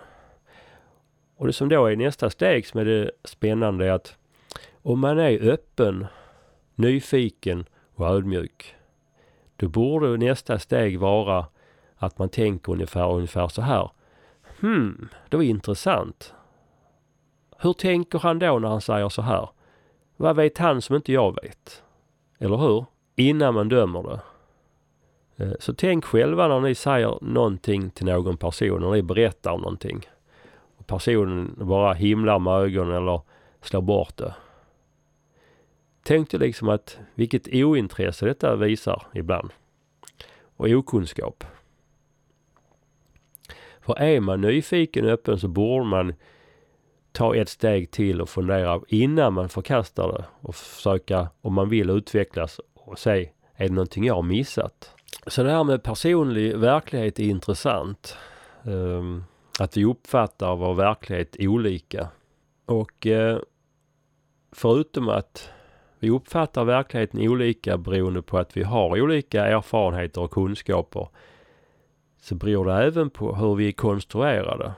Och 1.37 1.46
det 1.46 1.53
som 1.53 1.68
då 1.68 1.87
är 1.87 1.96
nästa 1.96 2.31
steg 2.31 2.66
som 2.66 2.81
är 2.81 2.85
det 2.85 3.11
spännande 3.24 3.87
är 3.87 3.92
att 3.92 4.16
om 4.83 5.00
man 5.00 5.18
är 5.18 5.48
öppen, 5.48 6.07
nyfiken 6.74 7.64
och 7.94 8.09
ödmjuk, 8.09 8.74
då 9.57 9.68
borde 9.68 10.16
nästa 10.16 10.59
steg 10.59 10.98
vara 10.98 11.46
att 11.96 12.18
man 12.18 12.29
tänker 12.29 12.72
ungefär, 12.72 13.12
ungefär 13.12 13.48
så 13.48 13.62
här. 13.62 13.90
Hmm, 14.60 15.08
det 15.28 15.36
var 15.36 15.44
intressant. 15.44 16.34
Hur 17.58 17.72
tänker 17.72 18.18
han 18.18 18.38
då 18.38 18.58
när 18.58 18.68
han 18.68 18.80
säger 18.80 19.08
så 19.08 19.22
här? 19.22 19.48
Vad 20.16 20.36
vet 20.36 20.58
han 20.58 20.82
som 20.82 20.96
inte 20.96 21.12
jag 21.12 21.34
vet? 21.42 21.82
Eller 22.38 22.56
hur? 22.56 22.84
Innan 23.16 23.54
man 23.54 23.68
dömer 23.68 24.02
det. 24.02 24.20
Eh, 25.36 25.52
så 25.58 25.74
tänk 25.74 26.04
själva 26.04 26.48
när 26.48 26.60
ni 26.60 26.74
säger 26.74 27.18
någonting 27.20 27.90
till 27.90 28.06
någon 28.06 28.36
person, 28.36 28.80
när 28.80 28.90
ni 28.90 29.02
berättar 29.02 29.58
någonting. 29.58 30.00
Och 30.76 30.86
personen 30.86 31.54
bara 31.56 31.92
himlar 31.92 32.38
med 32.38 32.54
ögonen 32.54 32.96
eller 32.96 33.20
slår 33.60 33.82
bort 33.82 34.16
det. 34.16 34.34
Tänk 36.02 36.30
dig 36.30 36.40
liksom 36.40 36.68
att 36.68 36.98
vilket 37.14 37.48
ointresse 37.48 38.26
detta 38.26 38.56
visar 38.56 39.06
ibland. 39.14 39.50
Och 40.56 40.66
okunskap. 40.68 41.44
För 43.84 43.98
är 43.98 44.20
man 44.20 44.40
nyfiken 44.40 45.04
och 45.04 45.10
öppen 45.10 45.38
så 45.38 45.48
borde 45.48 45.84
man 45.84 46.14
ta 47.12 47.36
ett 47.36 47.48
steg 47.48 47.90
till 47.90 48.20
och 48.20 48.28
fundera 48.28 48.80
innan 48.88 49.32
man 49.32 49.48
förkastar 49.48 50.12
det 50.12 50.24
och 50.40 50.54
försöka, 50.54 51.28
om 51.40 51.54
man 51.54 51.68
vill 51.68 51.90
utvecklas 51.90 52.60
och 52.74 52.98
se, 52.98 53.30
är 53.54 53.68
det 53.68 53.74
någonting 53.74 54.04
jag 54.04 54.14
har 54.14 54.22
missat? 54.22 54.90
Så 55.26 55.42
det 55.42 55.50
här 55.50 55.64
med 55.64 55.82
personlig 55.82 56.56
verklighet 56.56 57.18
är 57.18 57.24
intressant. 57.24 58.16
Um, 58.62 59.24
att 59.60 59.76
vi 59.76 59.84
uppfattar 59.84 60.56
vår 60.56 60.74
verklighet 60.74 61.36
olika. 61.38 62.08
Och 62.66 63.06
eh, 63.06 63.38
förutom 64.52 65.08
att 65.08 65.50
vi 65.98 66.10
uppfattar 66.10 66.64
verkligheten 66.64 67.20
olika 67.20 67.78
beroende 67.78 68.22
på 68.22 68.38
att 68.38 68.56
vi 68.56 68.62
har 68.62 69.00
olika 69.00 69.46
erfarenheter 69.46 70.20
och 70.20 70.30
kunskaper 70.30 71.08
så 72.24 72.34
beror 72.34 72.64
det 72.64 72.72
även 72.72 73.10
på 73.10 73.34
hur 73.34 73.54
vi 73.54 73.68
är 73.68 73.72
konstruerade. 73.72 74.72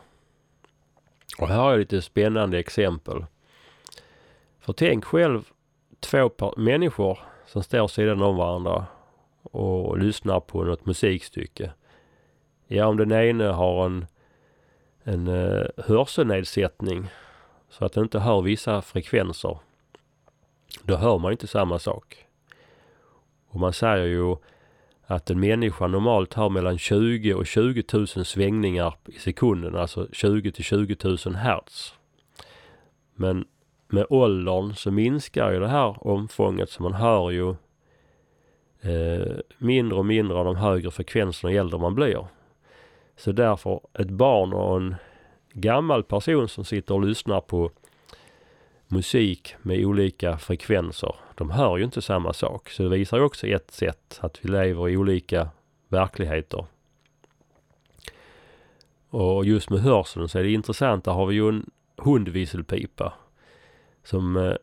Och 1.39 1.49
här 1.49 1.57
har 1.57 1.71
jag 1.71 1.79
lite 1.79 2.03
spännande 2.03 2.59
exempel. 2.59 3.25
För 4.61 4.73
tänk 4.73 5.05
själv 5.05 5.49
två 6.01 6.31
människor 6.57 7.19
som 7.47 7.63
står 7.63 7.89
sidan 7.89 8.23
om 8.23 8.37
varandra 8.37 8.87
och 9.43 9.99
lyssnar 9.99 10.41
på 10.41 10.65
något 10.65 10.87
musikstycke. 10.87 11.73
Ja, 12.67 12.87
om 12.87 12.97
den 12.97 13.13
ene 13.13 13.45
har 13.45 13.87
en 13.87 14.07
en 15.05 15.29
uh, 15.29 15.67
hörselnedsättning 15.77 17.09
så 17.69 17.85
att 17.85 17.93
den 17.93 18.03
inte 18.03 18.19
hör 18.19 18.43
vissa 18.43 18.83
frekvenser. 18.83 19.59
Då 20.83 20.97
hör 20.97 21.19
man 21.19 21.33
inte 21.33 21.47
samma 21.47 21.79
sak. 21.79 22.27
Och 23.49 23.61
man 23.61 23.73
säger 23.73 24.07
ju 24.07 24.37
att 25.07 25.31
en 25.31 25.41
människa 25.41 25.87
normalt 25.87 26.35
har 26.35 26.51
mellan 26.51 26.79
20 26.79 27.35
och 27.35 27.47
20 27.47 27.85
000 27.93 28.07
svängningar 28.07 28.95
i 29.07 29.19
sekunden, 29.19 29.77
alltså 29.77 30.09
20 30.13 30.53
till 30.53 30.65
20 30.65 30.97
000 31.05 31.35
hertz. 31.35 31.95
Men 33.15 33.45
med 33.89 34.07
åldern 34.11 34.75
så 34.75 34.91
minskar 34.91 35.53
ju 35.53 35.61
det 35.61 35.69
här 35.69 36.07
omfånget 36.07 36.71
så 36.71 36.83
man 36.83 36.95
hör 36.95 37.31
ju 37.31 37.51
eh, 38.81 39.37
mindre 39.59 39.99
och 39.99 40.07
mindre 40.07 40.39
av 40.39 40.45
de 40.45 40.57
högre 40.57 40.91
frekvenserna 40.91 41.53
ju 41.53 41.57
äldre 41.57 41.81
man 41.81 41.95
blir. 41.95 42.27
Så 43.17 43.33
därför 43.33 43.81
ett 43.99 44.11
barn 44.11 44.53
och 44.53 44.77
en 44.77 44.95
gammal 45.53 46.03
person 46.03 46.49
som 46.49 46.65
sitter 46.65 46.95
och 46.95 47.07
lyssnar 47.07 47.41
på 47.41 47.71
musik 48.89 49.55
med 49.63 49.85
olika 49.85 50.39
frekvenser. 50.39 51.15
De 51.35 51.51
hör 51.51 51.77
ju 51.77 51.85
inte 51.85 52.03
samma 52.03 52.33
sak. 52.33 52.71
Så 52.71 52.83
det 52.83 52.89
visar 52.89 53.17
ju 53.17 53.23
också 53.23 53.47
ett 53.47 53.71
sätt 53.71 54.19
att 54.23 54.45
vi 54.45 54.49
lever 54.49 54.89
i 54.89 54.97
olika 54.97 55.49
verkligheter. 55.89 56.67
Och 59.11 59.45
just 59.45 59.71
med 59.71 59.81
hörseln 59.81 60.29
så 60.29 60.39
är 60.39 60.43
det 60.43 60.53
intressant. 60.53 61.05
Där 61.05 61.13
har 61.13 61.27
vi 61.27 61.35
ju 61.35 61.49
en 61.49 61.71
hundvisselpipa 61.97 63.13
som 64.05 64.37
eh, 64.37 64.55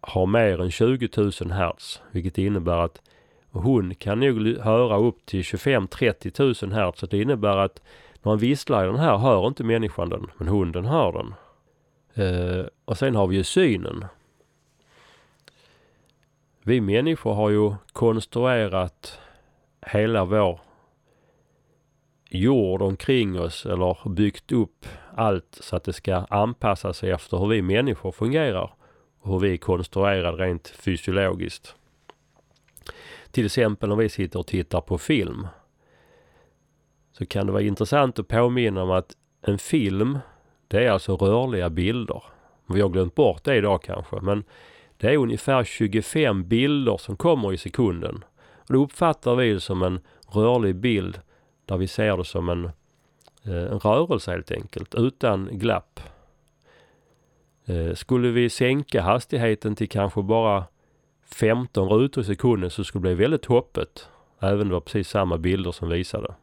har 0.00 0.26
mer 0.26 0.60
än 0.60 0.70
20 0.70 1.08
000 1.16 1.32
hertz, 1.50 2.00
vilket 2.10 2.38
innebär 2.38 2.78
att 2.78 3.00
hon 3.50 3.94
kan 3.94 4.20
nog 4.20 4.58
höra 4.58 4.98
upp 4.98 5.26
till 5.26 5.42
25-30 5.42 6.64
000 6.64 6.72
hertz. 6.74 7.00
Så 7.00 7.06
det 7.06 7.22
innebär 7.22 7.56
att 7.56 7.82
när 8.22 8.30
man 8.30 8.38
visslar 8.38 8.84
i 8.84 8.86
den 8.86 8.98
här 8.98 9.16
hör 9.16 9.46
inte 9.46 9.64
människan 9.64 10.08
den, 10.08 10.26
men 10.38 10.48
hunden 10.48 10.84
hör 10.84 11.12
den. 11.12 11.34
Eh, 12.14 12.66
och 12.84 12.98
sen 12.98 13.14
har 13.14 13.26
vi 13.26 13.36
ju 13.36 13.44
synen. 13.44 14.04
Vi 16.62 16.80
människor 16.80 17.34
har 17.34 17.50
ju 17.50 17.74
konstruerat 17.92 19.20
hela 19.86 20.24
vår 20.24 20.60
jord 22.30 22.82
omkring 22.82 23.40
oss 23.40 23.66
eller 23.66 24.08
byggt 24.08 24.52
upp 24.52 24.86
allt 25.14 25.58
så 25.60 25.76
att 25.76 25.84
det 25.84 25.92
ska 25.92 26.14
anpassa 26.14 26.92
sig 26.92 27.10
efter 27.10 27.38
hur 27.38 27.46
vi 27.46 27.62
människor 27.62 28.12
fungerar 28.12 28.74
och 29.20 29.32
hur 29.32 29.38
vi 29.38 29.52
är 29.52 29.56
konstruerade 29.56 30.44
rent 30.44 30.68
fysiologiskt. 30.68 31.74
Till 33.30 33.46
exempel 33.46 33.88
när 33.88 33.96
vi 33.96 34.08
sitter 34.08 34.38
och 34.38 34.46
tittar 34.46 34.80
på 34.80 34.98
film. 34.98 35.46
Så 37.12 37.26
kan 37.26 37.46
det 37.46 37.52
vara 37.52 37.62
intressant 37.62 38.18
att 38.18 38.28
påminna 38.28 38.82
om 38.82 38.90
att 38.90 39.16
en 39.42 39.58
film, 39.58 40.18
det 40.72 40.84
är 40.84 40.90
alltså 40.90 41.16
rörliga 41.16 41.70
bilder. 41.70 42.22
Vi 42.66 42.80
har 42.80 42.88
glömt 42.88 43.14
bort 43.14 43.44
det 43.44 43.56
idag 43.56 43.82
kanske, 43.82 44.20
men 44.20 44.44
det 44.96 45.08
är 45.08 45.16
ungefär 45.16 45.64
25 45.64 46.48
bilder 46.48 46.96
som 46.96 47.16
kommer 47.16 47.52
i 47.52 47.56
sekunden. 47.56 48.24
Och 48.56 48.74
då 48.74 48.84
uppfattar 48.84 49.34
vi 49.34 49.52
det 49.52 49.60
som 49.60 49.82
en 49.82 50.00
rörlig 50.28 50.76
bild 50.76 51.20
där 51.64 51.76
vi 51.76 51.86
ser 51.86 52.16
det 52.16 52.24
som 52.24 52.48
en, 52.48 52.64
eh, 53.44 53.72
en 53.72 53.78
rörelse 53.78 54.30
helt 54.30 54.50
enkelt, 54.50 54.94
utan 54.94 55.48
glapp. 55.52 56.00
Eh, 57.64 57.94
skulle 57.94 58.28
vi 58.28 58.50
sänka 58.50 59.02
hastigheten 59.02 59.76
till 59.76 59.88
kanske 59.88 60.22
bara 60.22 60.64
15 61.24 61.88
rutor 61.88 62.22
i 62.22 62.26
sekunden 62.26 62.70
så 62.70 62.84
skulle 62.84 63.08
det 63.08 63.14
bli 63.14 63.24
väldigt 63.24 63.44
hoppet. 63.44 64.08
Även 64.40 64.60
om 64.60 64.68
det 64.68 64.74
var 64.74 64.80
precis 64.80 65.08
samma 65.08 65.38
bilder 65.38 65.72
som 65.72 65.88
visade. 65.88 66.34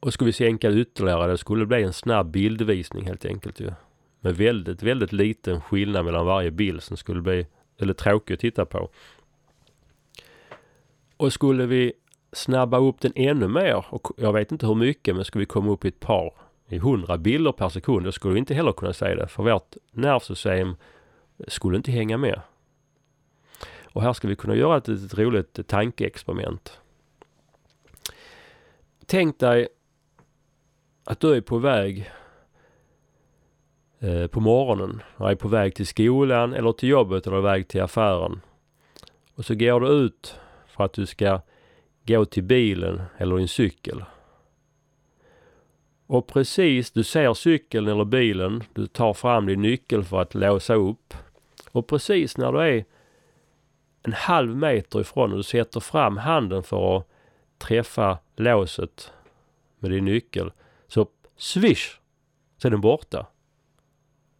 Och 0.00 0.12
skulle 0.12 0.28
vi 0.28 0.32
sänka 0.32 0.70
det 0.70 0.80
ytterligare, 0.80 1.30
det 1.30 1.38
skulle 1.38 1.66
bli 1.66 1.82
en 1.82 1.92
snabb 1.92 2.30
bildvisning 2.30 3.06
helt 3.06 3.24
enkelt 3.24 3.60
ju. 3.60 3.72
Med 4.20 4.36
väldigt, 4.36 4.82
väldigt 4.82 5.12
liten 5.12 5.60
skillnad 5.60 6.04
mellan 6.04 6.26
varje 6.26 6.50
bild 6.50 6.82
som 6.82 6.96
skulle 6.96 7.20
bli 7.20 7.46
väldigt 7.78 7.98
tråkig 7.98 8.34
att 8.34 8.40
titta 8.40 8.64
på. 8.64 8.90
Och 11.16 11.32
skulle 11.32 11.66
vi 11.66 11.92
snabba 12.32 12.78
upp 12.78 13.00
den 13.00 13.12
ännu 13.14 13.48
mer, 13.48 13.84
och 13.88 14.08
jag 14.16 14.32
vet 14.32 14.52
inte 14.52 14.66
hur 14.66 14.74
mycket, 14.74 15.16
men 15.16 15.24
skulle 15.24 15.40
vi 15.40 15.46
komma 15.46 15.72
upp 15.72 15.84
i 15.84 15.88
ett 15.88 16.00
par, 16.00 16.34
i 16.68 16.78
hundra 16.78 17.18
bilder 17.18 17.52
per 17.52 17.68
sekund, 17.68 18.04
då 18.04 18.12
skulle 18.12 18.34
vi 18.34 18.40
inte 18.40 18.54
heller 18.54 18.72
kunna 18.72 18.92
säga 18.92 19.16
det. 19.16 19.28
För 19.28 19.42
vårt 19.42 19.76
nervsystem 19.92 20.76
skulle 21.48 21.76
inte 21.76 21.90
hänga 21.90 22.16
med. 22.16 22.40
Och 23.82 24.02
här 24.02 24.12
ska 24.12 24.28
vi 24.28 24.36
kunna 24.36 24.54
göra 24.54 24.76
ett 24.76 24.88
litet 24.88 25.18
roligt 25.18 25.68
tankeexperiment. 25.68 26.80
Tänk 29.06 29.38
dig 29.38 29.68
att 31.08 31.20
du 31.20 31.34
är 31.34 31.40
på 31.40 31.58
väg 31.58 32.10
eh, 33.98 34.26
på 34.26 34.40
morgonen 34.40 35.02
Du 35.18 35.24
är 35.24 35.34
på 35.34 35.48
väg 35.48 35.74
till 35.74 35.86
skolan 35.86 36.54
eller 36.54 36.72
till 36.72 36.88
jobbet 36.88 37.26
eller 37.26 37.40
väg 37.40 37.68
till 37.68 37.82
affären. 37.82 38.40
Och 39.34 39.44
så 39.44 39.54
går 39.54 39.80
du 39.80 39.88
ut 39.88 40.36
för 40.66 40.84
att 40.84 40.92
du 40.92 41.06
ska 41.06 41.40
gå 42.06 42.24
till 42.24 42.42
bilen 42.42 43.02
eller 43.18 43.36
din 43.36 43.48
cykel. 43.48 44.04
Och 46.06 46.26
precis, 46.26 46.90
du 46.90 47.04
ser 47.04 47.34
cykeln 47.34 47.88
eller 47.88 48.04
bilen, 48.04 48.62
du 48.72 48.86
tar 48.86 49.14
fram 49.14 49.46
din 49.46 49.62
nyckel 49.62 50.04
för 50.04 50.20
att 50.20 50.34
låsa 50.34 50.74
upp. 50.74 51.14
Och 51.72 51.86
precis 51.86 52.36
när 52.36 52.52
du 52.52 52.60
är 52.60 52.84
en 54.02 54.12
halv 54.12 54.56
meter 54.56 55.00
ifrån 55.00 55.30
och 55.30 55.36
du 55.36 55.42
sätter 55.42 55.80
fram 55.80 56.16
handen 56.16 56.62
för 56.62 56.96
att 56.96 57.08
träffa 57.58 58.18
låset 58.36 59.12
med 59.78 59.90
din 59.90 60.04
nyckel. 60.04 60.50
Swish! 61.38 61.98
Så 62.56 62.68
är 62.68 62.70
den 62.70 62.80
borta. 62.80 63.26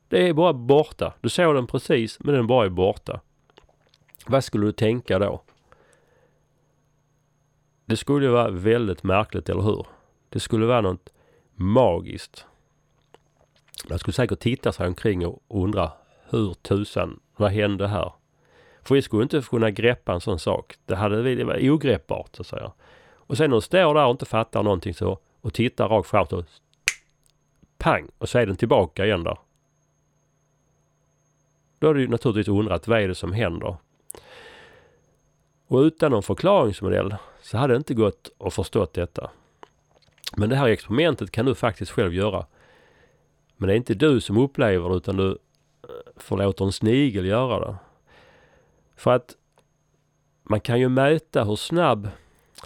Det 0.09 0.29
är 0.29 0.33
bara 0.33 0.53
borta. 0.53 1.15
Du 1.21 1.29
såg 1.29 1.55
den 1.55 1.67
precis 1.67 2.21
men 2.21 2.35
den 2.35 2.47
bara 2.47 2.67
är 2.67 2.71
borta. 2.71 3.21
Vad 4.27 4.45
skulle 4.45 4.67
du 4.67 4.73
tänka 4.73 5.19
då? 5.19 5.43
Det 7.85 7.97
skulle 7.97 8.27
ju 8.27 8.33
vara 8.33 8.51
väldigt 8.51 9.03
märkligt, 9.03 9.49
eller 9.49 9.63
hur? 9.63 9.87
Det 10.29 10.41
skulle 10.41 10.67
vara 10.67 10.81
något 10.81 11.13
magiskt. 11.55 12.47
Man 13.89 13.99
skulle 13.99 14.15
säkert 14.15 14.41
titta 14.41 14.73
sig 14.73 14.87
omkring 14.87 15.27
och 15.27 15.43
undra 15.49 15.93
hur 16.31 16.55
tusan, 16.55 17.21
vad 17.37 17.51
hände 17.51 17.89
här? 17.89 18.13
För 18.83 18.95
vi 18.95 19.03
skulle 19.03 19.23
inte 19.23 19.43
kunna 19.51 19.71
greppa 19.71 20.13
en 20.13 20.21
sån 20.21 20.39
sak. 20.39 20.75
Det, 20.87 20.97
hade 20.97 21.23
vi, 21.23 21.35
det 21.35 21.45
var 21.45 21.71
ogreppbart 21.71 22.37
så 22.37 22.43
att 22.43 22.47
säga. 22.47 22.73
Och 23.15 23.37
sen 23.37 23.51
när 23.51 23.57
de 23.57 23.63
står 23.63 23.95
där 23.95 24.05
och 24.05 24.11
inte 24.11 24.27
fattar 24.27 24.63
någonting 24.63 24.95
så 24.95 25.19
och 25.41 25.55
tittar 25.55 25.89
rakt 25.89 26.09
fram 26.09 26.27
så 26.27 26.45
pang 27.79 28.09
och 28.19 28.29
så 28.29 28.39
är 28.39 28.47
den 28.47 28.57
tillbaka 28.57 29.07
igen 29.07 29.25
där. 29.25 29.39
Då 31.79 31.87
har 31.87 31.95
du 31.95 32.09
naturligtvis 32.09 32.49
undrat 32.49 32.89
vad 32.89 33.01
är 33.01 33.09
det 33.09 33.15
som 33.15 33.33
händer? 33.33 33.77
Och 35.67 35.79
utan 35.79 36.11
någon 36.11 36.23
förklaringsmodell 36.23 37.15
så 37.43 37.59
hade 37.59 37.75
det 37.75 37.77
inte 37.77 37.95
gått 37.95 38.31
att 38.39 38.55
förstå 38.55 38.87
detta. 38.93 39.31
Men 40.37 40.49
det 40.49 40.57
här 40.57 40.69
experimentet 40.69 41.31
kan 41.31 41.47
du 41.47 41.55
faktiskt 41.55 41.91
själv 41.91 42.15
göra. 42.15 42.47
Men 43.57 43.67
det 43.67 43.75
är 43.75 43.77
inte 43.77 43.95
du 43.95 44.21
som 44.21 44.39
upplever 44.39 44.89
det 44.89 44.97
utan 44.97 45.17
du 45.17 45.31
eh, 45.31 45.89
förlåter 46.17 46.65
en 46.65 46.73
snigel 46.73 47.27
göra 47.27 47.61
det. 47.61 47.77
För 48.97 49.11
att 49.11 49.37
man 50.43 50.61
kan 50.61 50.81
ju 50.81 50.89
mäta 50.89 51.45
hur 51.45 51.57
snabb 51.57 52.09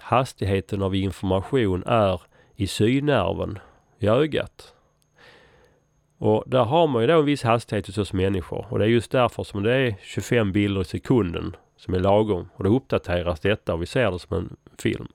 hastigheten 0.00 0.82
av 0.82 0.94
information 0.94 1.82
är 1.86 2.22
i 2.56 2.66
synnerven 2.66 3.58
i 3.98 4.06
ögat. 4.06 4.74
Och 6.22 6.44
där 6.46 6.64
har 6.64 6.86
man 6.86 7.02
ju 7.02 7.06
då 7.06 7.18
en 7.18 7.24
viss 7.24 7.42
hastighet 7.42 7.86
hos 7.86 7.98
oss 7.98 8.12
människor 8.12 8.66
och 8.70 8.78
det 8.78 8.84
är 8.84 8.88
just 8.88 9.10
därför 9.10 9.42
som 9.42 9.62
det 9.62 9.74
är 9.74 9.96
25 10.02 10.52
bilder 10.52 10.80
i 10.80 10.84
sekunden 10.84 11.56
som 11.76 11.94
är 11.94 11.98
lagom 12.00 12.48
och 12.54 12.64
då 12.64 12.76
uppdateras 12.76 13.40
detta 13.40 13.74
och 13.74 13.82
vi 13.82 13.86
ser 13.86 14.10
det 14.10 14.18
som 14.18 14.36
en 14.36 14.56
film. 14.78 15.08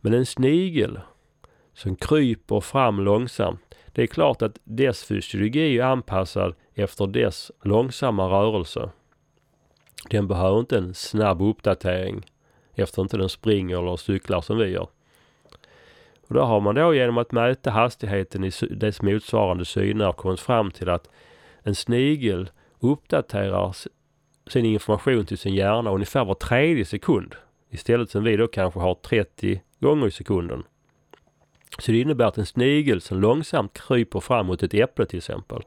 Men 0.00 0.14
en 0.14 0.26
snigel 0.26 1.00
som 1.74 1.96
kryper 1.96 2.60
fram 2.60 3.00
långsamt, 3.00 3.74
det 3.86 4.02
är 4.02 4.06
klart 4.06 4.42
att 4.42 4.58
dess 4.64 5.04
fysiologi 5.04 5.78
är 5.78 5.84
anpassad 5.84 6.54
efter 6.74 7.06
dess 7.06 7.50
långsamma 7.62 8.26
rörelse. 8.28 8.90
Den 10.10 10.28
behöver 10.28 10.60
inte 10.60 10.78
en 10.78 10.94
snabb 10.94 11.42
uppdatering 11.42 12.26
efter 12.74 13.02
inte 13.02 13.16
den 13.16 13.28
springer 13.28 13.78
eller 13.78 13.96
cyklar 13.96 14.40
som 14.40 14.58
vi 14.58 14.66
gör. 14.66 14.88
Och 16.28 16.34
då 16.34 16.42
har 16.42 16.60
man 16.60 16.74
då 16.74 16.94
genom 16.94 17.18
att 17.18 17.32
mäta 17.32 17.70
hastigheten 17.70 18.44
i 18.44 18.50
dess 18.70 19.02
motsvarande 19.02 19.64
syner 19.64 20.12
kommit 20.12 20.40
fram 20.40 20.70
till 20.70 20.88
att 20.88 21.08
en 21.62 21.74
snigel 21.74 22.50
uppdaterar 22.80 23.76
sin 24.46 24.64
information 24.64 25.26
till 25.26 25.38
sin 25.38 25.54
hjärna 25.54 25.90
ungefär 25.90 26.24
var 26.24 26.34
tredje 26.34 26.84
sekund. 26.84 27.34
Istället 27.70 28.10
som 28.10 28.24
vi 28.24 28.36
då 28.36 28.46
kanske 28.46 28.80
har 28.80 28.94
30 28.94 29.62
gånger 29.80 30.06
i 30.06 30.10
sekunden. 30.10 30.62
Så 31.78 31.92
det 31.92 32.00
innebär 32.00 32.24
att 32.24 32.38
en 32.38 32.46
snigel 32.46 33.00
som 33.00 33.20
långsamt 33.20 33.78
kryper 33.88 34.20
fram 34.20 34.46
mot 34.46 34.62
ett 34.62 34.74
äpple 34.74 35.06
till 35.06 35.18
exempel. 35.18 35.62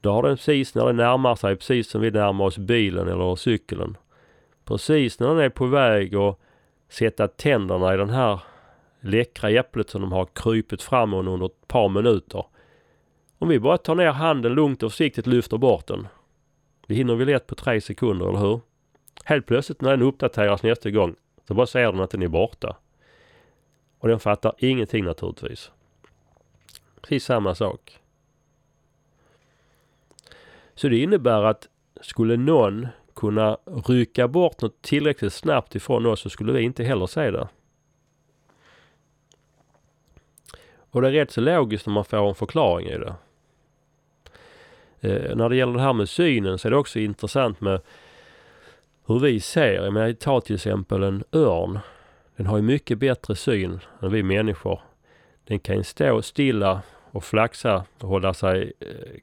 Då 0.00 0.12
har 0.12 0.22
den 0.22 0.36
precis 0.36 0.74
när 0.74 0.86
den 0.86 0.96
närmar 0.96 1.34
sig, 1.34 1.56
precis 1.56 1.90
som 1.90 2.00
vi 2.00 2.10
närmar 2.10 2.44
oss 2.44 2.58
bilen 2.58 3.08
eller 3.08 3.36
cykeln. 3.36 3.96
Precis 4.64 5.20
när 5.20 5.28
den 5.28 5.38
är 5.38 5.48
på 5.48 5.66
väg 5.66 6.16
och 6.16 6.40
sätta 6.92 7.28
tänderna 7.28 7.94
i 7.94 7.96
den 7.96 8.10
här 8.10 8.40
läckra 9.00 9.50
äpplet 9.50 9.90
som 9.90 10.00
de 10.00 10.12
har 10.12 10.28
krypit 10.32 10.82
fram 10.82 11.14
under 11.14 11.46
ett 11.46 11.68
par 11.68 11.88
minuter. 11.88 12.46
Om 13.38 13.48
vi 13.48 13.60
bara 13.60 13.78
tar 13.78 13.94
ner 13.94 14.10
handen 14.10 14.54
lugnt 14.54 14.82
och 14.82 14.92
försiktigt 14.92 15.26
lyfter 15.26 15.58
bort 15.58 15.86
den. 15.86 16.08
Det 16.86 16.94
hinner 16.94 17.14
vi 17.14 17.24
lätt 17.24 17.46
på 17.46 17.54
tre 17.54 17.80
sekunder, 17.80 18.28
eller 18.28 18.38
hur? 18.38 18.60
Helt 19.24 19.46
plötsligt 19.46 19.80
när 19.80 19.90
den 19.90 20.02
uppdateras 20.02 20.62
nästa 20.62 20.90
gång 20.90 21.14
så 21.48 21.54
bara 21.54 21.66
ser 21.66 21.92
den 21.92 22.00
att 22.00 22.10
den 22.10 22.22
är 22.22 22.28
borta. 22.28 22.76
Och 23.98 24.08
den 24.08 24.20
fattar 24.20 24.54
ingenting 24.58 25.04
naturligtvis. 25.04 25.70
Precis 27.00 27.24
samma 27.24 27.54
sak. 27.54 27.98
Så 30.74 30.88
det 30.88 30.96
innebär 30.96 31.42
att 31.42 31.68
skulle 32.00 32.36
någon 32.36 32.88
kunna 33.14 33.58
rycka 33.86 34.28
bort 34.28 34.60
något 34.60 34.82
tillräckligt 34.82 35.32
snabbt 35.32 35.74
ifrån 35.74 36.06
oss 36.06 36.20
så 36.20 36.30
skulle 36.30 36.52
vi 36.52 36.62
inte 36.62 36.84
heller 36.84 37.06
se 37.06 37.30
det. 37.30 37.48
Och 40.90 41.02
det 41.02 41.08
är 41.08 41.12
rätt 41.12 41.30
så 41.30 41.40
logiskt 41.40 41.86
när 41.86 41.94
man 41.94 42.04
får 42.04 42.28
en 42.28 42.34
förklaring 42.34 42.88
i 42.88 42.98
det. 42.98 43.14
Eh, 45.00 45.36
när 45.36 45.48
det 45.48 45.56
gäller 45.56 45.72
det 45.72 45.80
här 45.80 45.92
med 45.92 46.08
synen 46.08 46.58
så 46.58 46.68
är 46.68 46.70
det 46.70 46.76
också 46.76 46.98
intressant 46.98 47.60
med 47.60 47.80
hur 49.06 49.18
vi 49.18 49.40
ser. 49.40 49.72
Jag 49.72 49.92
menar, 49.92 50.12
ta 50.12 50.40
till 50.40 50.54
exempel 50.54 51.02
en 51.02 51.24
örn. 51.32 51.78
Den 52.36 52.46
har 52.46 52.56
ju 52.56 52.62
mycket 52.62 52.98
bättre 52.98 53.36
syn 53.36 53.80
än 54.00 54.12
vi 54.12 54.22
människor. 54.22 54.80
Den 55.44 55.58
kan 55.58 55.84
stå 55.84 56.22
stilla 56.22 56.82
och 57.10 57.24
flaxa 57.24 57.84
och 57.98 58.08
hålla 58.08 58.34
sig 58.34 58.72
eh, 58.80 59.18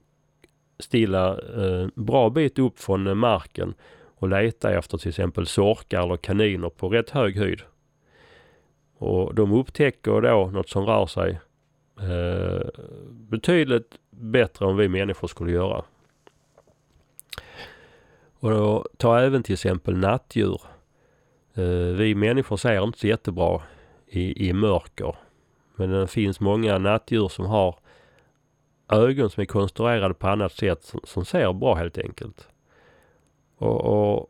stilla 0.79 1.29
eh, 1.31 1.87
bra 1.95 2.29
bit 2.29 2.59
upp 2.59 2.79
från 2.79 3.07
eh, 3.07 3.13
marken 3.13 3.73
och 4.15 4.29
leta 4.29 4.71
efter 4.71 4.97
till 4.97 5.09
exempel 5.09 5.45
sorkar 5.45 6.03
eller 6.03 6.17
kaniner 6.17 6.69
på 6.69 6.89
rätt 6.89 7.09
hög 7.09 7.37
höjd. 7.37 7.61
Och 8.97 9.35
de 9.35 9.53
upptäcker 9.53 10.21
då 10.21 10.49
något 10.53 10.69
som 10.69 10.85
rör 10.85 11.05
sig 11.05 11.39
eh, 11.99 12.67
betydligt 13.11 13.97
bättre 14.09 14.69
än 14.69 14.77
vi 14.77 14.87
människor 14.87 15.27
skulle 15.27 15.51
göra. 15.51 15.83
Och 18.39 18.51
då, 18.51 18.85
ta 18.97 19.19
även 19.19 19.43
till 19.43 19.53
exempel 19.53 19.97
nattdjur. 19.97 20.61
Eh, 21.53 21.95
vi 21.95 22.15
människor 22.15 22.57
ser 22.57 22.83
inte 22.83 22.99
så 22.99 23.07
jättebra 23.07 23.61
i, 24.07 24.49
i 24.49 24.53
mörker. 24.53 25.15
Men 25.75 25.89
det 25.89 26.07
finns 26.07 26.39
många 26.39 26.77
nattdjur 26.77 27.27
som 27.27 27.45
har 27.45 27.78
ögon 28.89 29.29
som 29.29 29.41
är 29.41 29.45
konstruerade 29.45 30.13
på 30.13 30.27
annat 30.27 30.51
sätt 30.51 30.83
som, 30.83 30.99
som 31.03 31.25
ser 31.25 31.53
bra 31.53 31.75
helt 31.75 31.97
enkelt. 31.97 32.47
Och, 33.57 33.81
och 33.85 34.29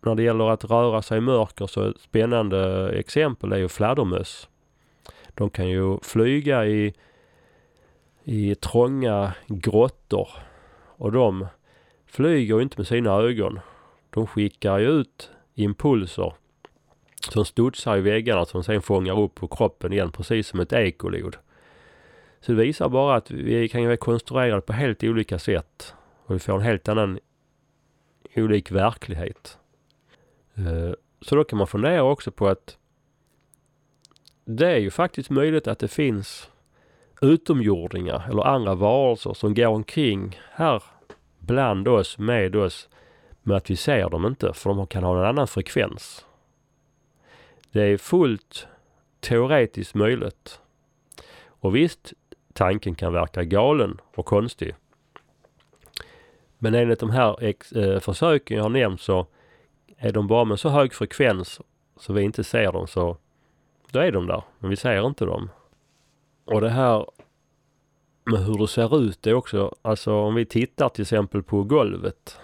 när 0.00 0.14
det 0.14 0.22
gäller 0.22 0.50
att 0.50 0.64
röra 0.64 1.02
sig 1.02 1.18
i 1.18 1.20
mörker 1.20 1.66
så 1.66 1.88
ett 1.88 2.00
spännande 2.00 2.90
exempel 2.98 3.52
är 3.52 3.56
ju 3.56 3.68
fladdermöss. 3.68 4.48
De 5.34 5.50
kan 5.50 5.68
ju 5.68 5.98
flyga 6.02 6.66
i, 6.66 6.94
i 8.24 8.54
trånga 8.54 9.32
grottor 9.46 10.28
och 10.96 11.12
de 11.12 11.46
flyger 12.06 12.60
inte 12.60 12.78
med 12.78 12.86
sina 12.86 13.10
ögon. 13.10 13.60
De 14.10 14.26
skickar 14.26 14.78
ju 14.78 14.88
ut 14.88 15.30
impulser 15.54 16.34
som 17.30 17.44
studsar 17.44 17.96
i 17.96 18.00
väggarna 18.00 18.44
som 18.44 18.64
sen 18.64 18.82
fångar 18.82 19.20
upp 19.20 19.34
på 19.34 19.48
kroppen 19.48 19.92
igen 19.92 20.12
precis 20.12 20.46
som 20.46 20.60
ett 20.60 20.72
ekolod. 20.72 21.36
Så 22.42 22.52
det 22.52 22.62
visar 22.62 22.88
bara 22.88 23.16
att 23.16 23.30
vi 23.30 23.68
kan 23.68 23.80
ju 23.80 23.86
vara 23.86 23.96
konstruerade 23.96 24.60
på 24.60 24.72
helt 24.72 25.04
olika 25.04 25.38
sätt 25.38 25.94
och 26.26 26.34
vi 26.34 26.38
får 26.38 26.54
en 26.54 26.60
helt 26.60 26.88
annan 26.88 27.18
olik 28.36 28.70
verklighet. 28.70 29.58
Eh, 30.54 30.94
så 31.20 31.36
då 31.36 31.44
kan 31.44 31.58
man 31.58 31.66
fundera 31.66 32.02
också 32.02 32.30
på 32.30 32.48
att 32.48 32.78
det 34.44 34.66
är 34.66 34.78
ju 34.78 34.90
faktiskt 34.90 35.30
möjligt 35.30 35.66
att 35.66 35.78
det 35.78 35.88
finns 35.88 36.50
utomjordingar 37.20 38.28
eller 38.30 38.42
andra 38.42 38.74
varelser 38.74 39.34
som 39.34 39.54
går 39.54 39.66
omkring 39.66 40.40
här 40.50 40.82
bland 41.38 41.88
oss, 41.88 42.18
med 42.18 42.56
oss, 42.56 42.88
men 43.42 43.56
att 43.56 43.70
vi 43.70 43.76
ser 43.76 44.10
dem 44.10 44.26
inte 44.26 44.52
för 44.52 44.74
de 44.74 44.86
kan 44.86 45.04
ha 45.04 45.18
en 45.18 45.26
annan 45.26 45.46
frekvens. 45.46 46.26
Det 47.72 47.82
är 47.82 47.96
fullt 47.96 48.66
teoretiskt 49.20 49.94
möjligt. 49.94 50.60
Och 51.44 51.76
visst, 51.76 52.12
tanken 52.54 52.94
kan 52.94 53.12
verka 53.12 53.44
galen 53.44 54.00
och 54.14 54.26
konstig. 54.26 54.74
Men 56.58 56.74
enligt 56.74 57.00
de 57.00 57.10
här 57.10 57.44
ex, 57.44 57.72
eh, 57.72 58.00
försöken 58.00 58.56
jag 58.56 58.64
har 58.64 58.70
nämnt 58.70 59.00
så 59.00 59.26
är 59.96 60.12
de 60.12 60.26
bara 60.26 60.44
med 60.44 60.60
så 60.60 60.68
hög 60.68 60.94
frekvens 60.94 61.60
så 61.96 62.12
vi 62.12 62.22
inte 62.22 62.44
ser 62.44 62.72
dem 62.72 62.86
så 62.86 63.16
då 63.90 63.98
är 63.98 64.12
de 64.12 64.26
där, 64.26 64.42
men 64.58 64.70
vi 64.70 64.76
ser 64.76 65.06
inte 65.06 65.24
dem. 65.24 65.50
Och 66.44 66.60
det 66.60 66.68
här 66.68 67.06
med 68.24 68.44
hur 68.44 68.58
det 68.58 68.68
ser 68.68 68.98
ut 68.98 69.26
är 69.26 69.34
också, 69.34 69.74
alltså 69.82 70.12
om 70.12 70.34
vi 70.34 70.44
tittar 70.44 70.88
till 70.88 71.02
exempel 71.02 71.42
på 71.42 71.62
golvet. 71.62 72.40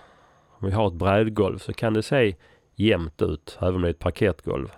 Om 0.49 0.69
vi 0.69 0.75
har 0.75 0.87
ett 0.87 0.93
brädgolv 0.93 1.59
så 1.59 1.73
kan 1.73 1.95
det 1.95 2.03
se 2.03 2.37
jämnt 2.75 3.23
ut, 3.23 3.59
även 3.61 3.75
om 3.75 3.83
det 3.83 3.89
är 3.89 3.91
ett 3.91 3.99
parkettgolv. 3.99 4.73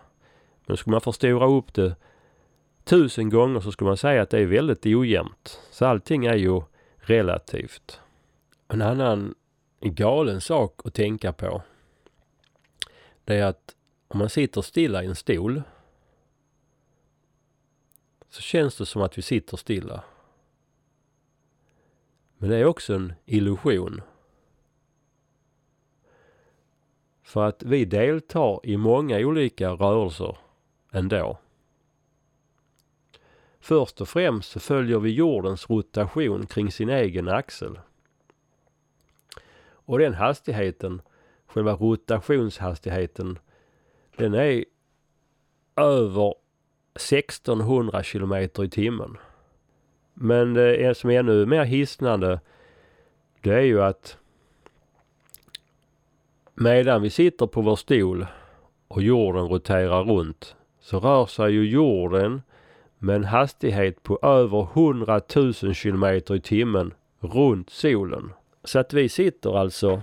Men 0.67 0.77
skulle 0.77 0.93
man 0.93 1.01
förstora 1.01 1.47
upp 1.47 1.75
det 1.75 1.97
tusen 2.85 3.31
gånger 3.31 3.61
så 3.61 3.73
skulle 3.73 3.89
man 3.89 3.97
säga 3.97 4.23
att 4.23 4.31
det 4.31 4.39
är 4.39 4.47
väldigt 4.47 4.87
ojämnt. 4.87 5.61
Så 5.71 5.87
allting 5.87 6.27
är 6.27 6.37
ju 6.37 6.63
relativt. 6.97 8.01
En 8.69 8.83
annan 8.83 9.35
galen 9.81 10.41
sak 10.41 10.81
att 10.85 10.95
tänka 10.95 11.33
på 11.33 11.63
det 13.31 13.37
är 13.37 13.45
att 13.45 13.77
om 14.09 14.19
man 14.19 14.29
sitter 14.29 14.63
stilla 14.63 15.03
i 15.03 15.07
en 15.07 15.15
stol 15.15 15.63
så 18.29 18.41
känns 18.41 18.77
det 18.77 18.87
som 18.87 19.03
att 19.03 19.19
vi 19.19 19.23
sitter 19.23 19.57
stilla. 19.57 20.05
Men 22.39 22.51
det 22.51 22.57
är 22.57 22.65
också 22.65 22.95
en 22.95 23.13
illusion. 23.27 24.03
För 27.23 27.45
att 27.45 27.63
vi 27.63 27.85
deltar 27.85 28.61
i 28.63 28.77
många 28.77 29.19
olika 29.19 29.71
rörelser 29.71 30.39
ändå. 30.91 31.39
Först 33.71 34.01
och 34.01 34.09
främst 34.09 34.51
så 34.51 34.61
följer 34.61 34.99
vi 34.99 35.11
jordens 35.11 35.71
rotation 35.71 36.47
kring 36.47 36.73
sin 36.73 36.89
egen 36.89 37.29
axel. 37.29 37.79
Och 39.63 39.99
den 39.99 40.15
hastigheten, 40.15 41.03
själva 41.47 41.73
rotationshastigheten, 41.73 43.39
den 44.17 44.35
är 44.35 44.65
över 45.77 46.35
1600 46.95 48.03
kilometer 48.03 48.65
i 48.65 48.71
timmen. 48.71 49.17
Men 50.15 50.55
det 50.55 50.97
som 50.97 51.11
är 51.11 51.19
ännu 51.19 51.47
mer 51.47 51.65
hisnande 51.65 52.41
det 53.41 53.55
är 53.55 53.61
ju 53.61 53.83
att 53.83 54.17
medan 56.55 57.03
vi 57.03 57.11
sitter 57.11 57.47
på 57.47 57.61
vår 57.61 57.77
stol 57.77 58.27
och 58.89 59.03
jorden 59.03 59.49
roterar 59.49 60.05
runt 60.05 60.57
så 60.81 61.01
rör 61.01 61.27
sig 61.27 61.53
ju 61.53 61.69
jorden 61.69 62.43
med 63.03 63.17
en 63.17 63.25
hastighet 63.25 64.03
på 64.03 64.19
över 64.23 64.69
100 64.73 65.21
000 65.37 65.55
kilometer 65.55 66.35
i 66.35 66.41
timmen 66.41 66.95
runt 67.21 67.71
solen. 67.71 68.33
Så 68.65 68.79
att 68.79 68.93
vi 68.93 69.09
sitter 69.09 69.59
alltså... 69.59 70.03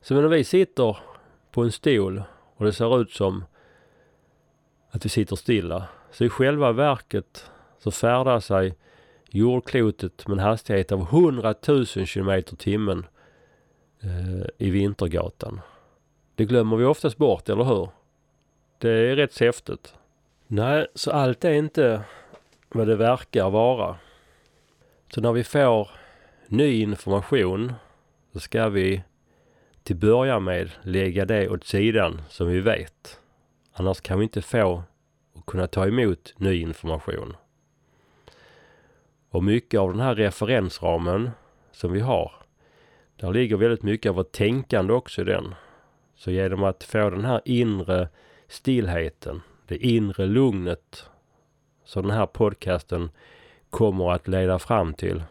Så 0.00 0.14
när 0.14 0.28
vi 0.28 0.44
sitter 0.44 0.98
på 1.50 1.62
en 1.62 1.72
stol 1.72 2.22
och 2.56 2.64
det 2.64 2.72
ser 2.72 3.00
ut 3.00 3.10
som 3.10 3.44
att 4.90 5.04
vi 5.04 5.08
sitter 5.08 5.36
stilla. 5.36 5.88
Så 6.10 6.24
i 6.24 6.28
själva 6.28 6.72
verket 6.72 7.50
så 7.78 7.90
färdar 7.90 8.40
sig 8.40 8.74
jordklotet 9.30 10.28
med 10.28 10.38
en 10.38 10.44
hastighet 10.44 10.92
av 10.92 11.00
100 11.00 11.54
000 11.68 11.86
kilometer 11.86 12.56
timmen 12.56 13.06
eh, 14.00 14.46
i 14.58 14.70
Vintergatan. 14.70 15.60
Det 16.34 16.44
glömmer 16.44 16.76
vi 16.76 16.84
oftast 16.84 17.16
bort, 17.16 17.48
eller 17.48 17.64
hur? 17.64 17.88
Det 18.78 18.90
är 18.90 19.16
rätt 19.16 19.38
häftigt. 19.38 19.94
Nej, 20.48 20.86
så 20.94 21.10
allt 21.10 21.44
är 21.44 21.52
inte 21.52 22.02
vad 22.68 22.86
det 22.86 22.96
verkar 22.96 23.50
vara. 23.50 23.96
Så 25.14 25.20
när 25.20 25.32
vi 25.32 25.44
får 25.44 25.90
ny 26.46 26.82
information 26.82 27.72
så 28.32 28.40
ska 28.40 28.68
vi 28.68 29.02
till 29.82 29.96
början 29.96 30.44
med 30.44 30.70
lägga 30.82 31.24
det 31.24 31.48
åt 31.48 31.64
sidan 31.64 32.22
som 32.28 32.48
vi 32.48 32.60
vet. 32.60 33.20
Annars 33.72 34.00
kan 34.00 34.18
vi 34.18 34.22
inte 34.22 34.42
få 34.42 34.82
och 35.32 35.46
kunna 35.46 35.66
ta 35.66 35.86
emot 35.86 36.34
ny 36.36 36.60
information. 36.60 37.36
Och 39.30 39.44
mycket 39.44 39.80
av 39.80 39.90
den 39.90 40.00
här 40.00 40.14
referensramen 40.14 41.30
som 41.72 41.92
vi 41.92 42.00
har, 42.00 42.32
där 43.16 43.32
ligger 43.32 43.56
väldigt 43.56 43.82
mycket 43.82 44.10
av 44.10 44.16
vårt 44.16 44.32
tänkande 44.32 44.92
också 44.92 45.20
i 45.20 45.24
den. 45.24 45.54
Så 46.14 46.30
genom 46.30 46.64
att 46.64 46.84
få 46.84 47.10
den 47.10 47.24
här 47.24 47.40
inre 47.44 48.08
stillheten, 48.48 49.42
det 49.66 49.76
inre 49.76 50.26
lugnet 50.26 51.10
som 51.84 52.02
den 52.02 52.16
här 52.16 52.26
podcasten 52.26 53.10
kommer 53.70 54.12
att 54.12 54.28
leda 54.28 54.58
fram 54.58 54.94
till 54.94 55.22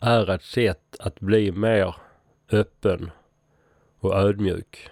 är 0.00 0.30
ett 0.30 0.42
sätt 0.42 0.96
att 1.00 1.20
bli 1.20 1.52
mer 1.52 1.96
öppen 2.52 3.10
och 3.98 4.14
ödmjuk. 4.14 4.90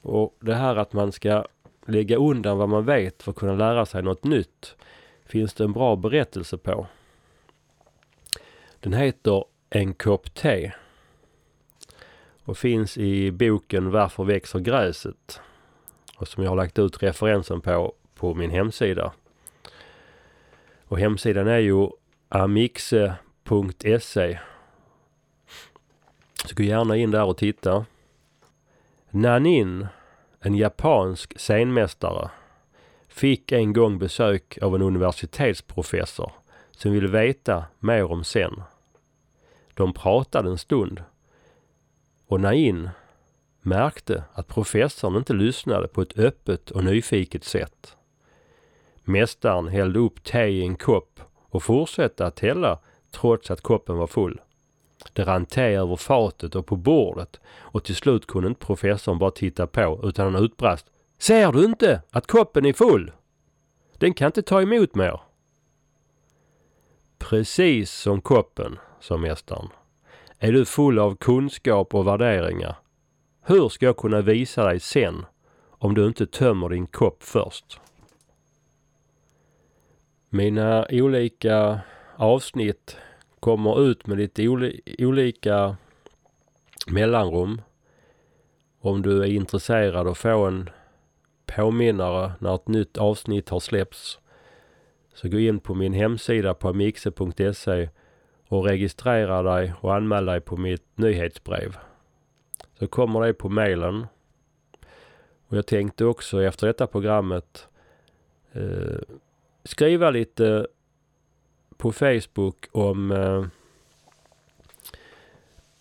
Och 0.00 0.36
det 0.40 0.54
här 0.54 0.76
att 0.76 0.92
man 0.92 1.12
ska 1.12 1.44
lägga 1.86 2.16
undan 2.16 2.58
vad 2.58 2.68
man 2.68 2.84
vet 2.84 3.22
för 3.22 3.30
att 3.30 3.36
kunna 3.36 3.54
lära 3.54 3.86
sig 3.86 4.02
något 4.02 4.24
nytt 4.24 4.76
finns 5.24 5.54
det 5.54 5.64
en 5.64 5.72
bra 5.72 5.96
berättelse 5.96 6.58
på. 6.58 6.86
Den 8.80 8.92
heter 8.92 9.44
En 9.70 9.94
kopp 9.94 10.34
te 10.34 10.72
och 12.48 12.58
finns 12.58 12.98
i 12.98 13.30
boken 13.30 13.90
Varför 13.90 14.24
växer 14.24 14.58
gräset? 14.58 15.40
Och 16.16 16.28
som 16.28 16.42
jag 16.42 16.50
har 16.50 16.56
lagt 16.56 16.78
ut 16.78 17.02
referensen 17.02 17.60
på 17.60 17.94
på 18.14 18.34
min 18.34 18.50
hemsida. 18.50 19.12
Och 20.84 20.98
hemsidan 20.98 21.48
är 21.48 21.58
ju 21.58 21.88
amixe.se. 22.28 22.78
Så 26.44 26.54
gå 26.54 26.62
gärna 26.62 26.96
in 26.96 27.10
där 27.10 27.24
och 27.24 27.36
titta. 27.36 27.84
Nanin, 29.10 29.86
en 30.40 30.54
japansk 30.54 31.38
scenmästare, 31.38 32.30
fick 33.08 33.52
en 33.52 33.72
gång 33.72 33.98
besök 33.98 34.58
av 34.62 34.74
en 34.74 34.82
universitetsprofessor 34.82 36.32
som 36.70 36.92
ville 36.92 37.08
veta 37.08 37.64
mer 37.78 38.12
om 38.12 38.24
sen. 38.24 38.62
De 39.74 39.92
pratade 39.92 40.50
en 40.50 40.58
stund 40.58 41.02
och 42.28 42.40
Nain 42.40 42.90
märkte 43.62 44.24
att 44.32 44.48
professorn 44.48 45.16
inte 45.16 45.32
lyssnade 45.32 45.88
på 45.88 46.02
ett 46.02 46.18
öppet 46.18 46.70
och 46.70 46.84
nyfiket 46.84 47.44
sätt. 47.44 47.96
Mästaren 49.04 49.68
hällde 49.68 49.98
upp 49.98 50.24
te 50.24 50.46
i 50.46 50.62
en 50.62 50.76
kopp 50.76 51.20
och 51.36 51.62
fortsatte 51.62 52.26
att 52.26 52.40
hälla 52.40 52.78
trots 53.10 53.50
att 53.50 53.60
koppen 53.60 53.96
var 53.96 54.06
full. 54.06 54.40
Det 55.12 55.24
rann 55.24 55.46
te 55.46 55.74
över 55.74 55.96
fatet 55.96 56.54
och 56.54 56.66
på 56.66 56.76
bordet 56.76 57.40
och 57.46 57.84
till 57.84 57.96
slut 57.96 58.26
kunde 58.26 58.48
inte 58.48 58.66
professorn 58.66 59.18
bara 59.18 59.30
titta 59.30 59.66
på 59.66 60.00
utan 60.04 60.34
han 60.34 60.44
utbrast. 60.44 60.86
Ser 61.18 61.52
du 61.52 61.64
inte 61.64 62.02
att 62.10 62.26
koppen 62.26 62.66
är 62.66 62.72
full? 62.72 63.12
Den 63.98 64.14
kan 64.14 64.26
inte 64.26 64.42
ta 64.42 64.62
emot 64.62 64.94
mer. 64.94 65.20
Precis 67.18 67.90
som 67.90 68.20
koppen, 68.20 68.78
sa 69.00 69.16
mästaren, 69.16 69.68
är 70.38 70.52
du 70.52 70.64
full 70.64 70.98
av 70.98 71.16
kunskap 71.16 71.94
och 71.94 72.06
värderingar. 72.06 72.76
Hur 73.42 73.68
ska 73.68 73.86
jag 73.86 73.96
kunna 73.96 74.20
visa 74.20 74.64
dig 74.64 74.80
sen 74.80 75.26
om 75.68 75.94
du 75.94 76.06
inte 76.06 76.26
tömmer 76.26 76.68
din 76.68 76.86
kopp 76.86 77.22
först? 77.22 77.80
Mina 80.28 80.86
olika 80.90 81.80
avsnitt 82.16 82.96
kommer 83.40 83.80
ut 83.80 84.06
med 84.06 84.18
lite 84.18 84.48
olika 84.98 85.76
mellanrum. 86.86 87.62
Om 88.80 89.02
du 89.02 89.22
är 89.22 89.26
intresserad 89.26 89.96
av 89.96 90.08
att 90.08 90.18
få 90.18 90.44
en 90.46 90.70
påminnare 91.46 92.32
när 92.38 92.54
ett 92.54 92.68
nytt 92.68 92.98
avsnitt 92.98 93.48
har 93.48 93.60
släppts 93.60 94.18
så 95.14 95.28
gå 95.28 95.38
in 95.38 95.60
på 95.60 95.74
min 95.74 95.92
hemsida 95.92 96.54
på 96.54 96.68
amixe.se 96.68 97.88
och 98.48 98.64
registrera 98.64 99.42
dig 99.42 99.72
och 99.80 99.94
anmäl 99.94 100.26
dig 100.26 100.40
på 100.40 100.56
mitt 100.56 100.98
nyhetsbrev. 100.98 101.76
Så 102.78 102.86
kommer 102.86 103.20
det 103.20 103.34
på 103.34 103.48
mailen. 103.48 104.06
Och 105.48 105.56
jag 105.56 105.66
tänkte 105.66 106.04
också 106.04 106.42
efter 106.42 106.66
detta 106.66 106.86
programmet 106.86 107.68
eh, 108.52 108.98
skriva 109.64 110.10
lite 110.10 110.66
på 111.76 111.92
Facebook 111.92 112.68
om 112.72 113.10
eh, 113.10 113.46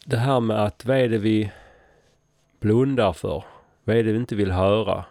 det 0.06 0.18
här 0.18 0.40
med 0.40 0.64
att 0.64 0.86
vad 0.86 0.98
är 0.98 1.10
det 1.10 1.18
vi 1.18 1.52
blundar 2.60 3.14
för? 3.14 3.44
Vad 3.84 3.96
är 3.96 4.04
det 4.04 4.12
vi 4.12 4.18
inte 4.18 4.36
vill 4.36 4.52
höra? 4.52 5.06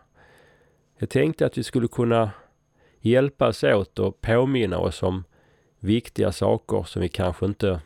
Jag 0.99 1.11
tänkte 1.11 1.47
att 1.47 1.59
vi 1.59 1.63
skulle 1.63 1.89
kunna 1.89 2.31
hjälpas 3.01 3.65
åt 3.65 3.99
och 3.99 4.21
påminna 4.21 4.79
oss 4.79 5.03
om 5.03 5.25
viktiga 5.87 6.33
saker 6.33 6.85
som 6.85 7.03
vi 7.03 7.09
kanske 7.09 7.47
inte 7.47 7.81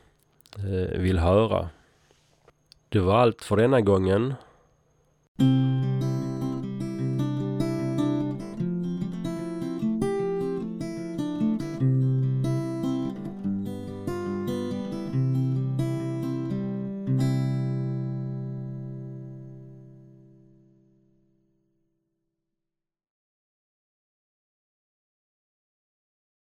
eh, 0.57 0.99
vill 0.99 1.19
höra. 1.19 1.69
Det 2.89 3.01
var 3.01 3.19
allt 3.19 3.45
för 3.45 3.57
denna 3.57 3.81
gången. 3.81 4.35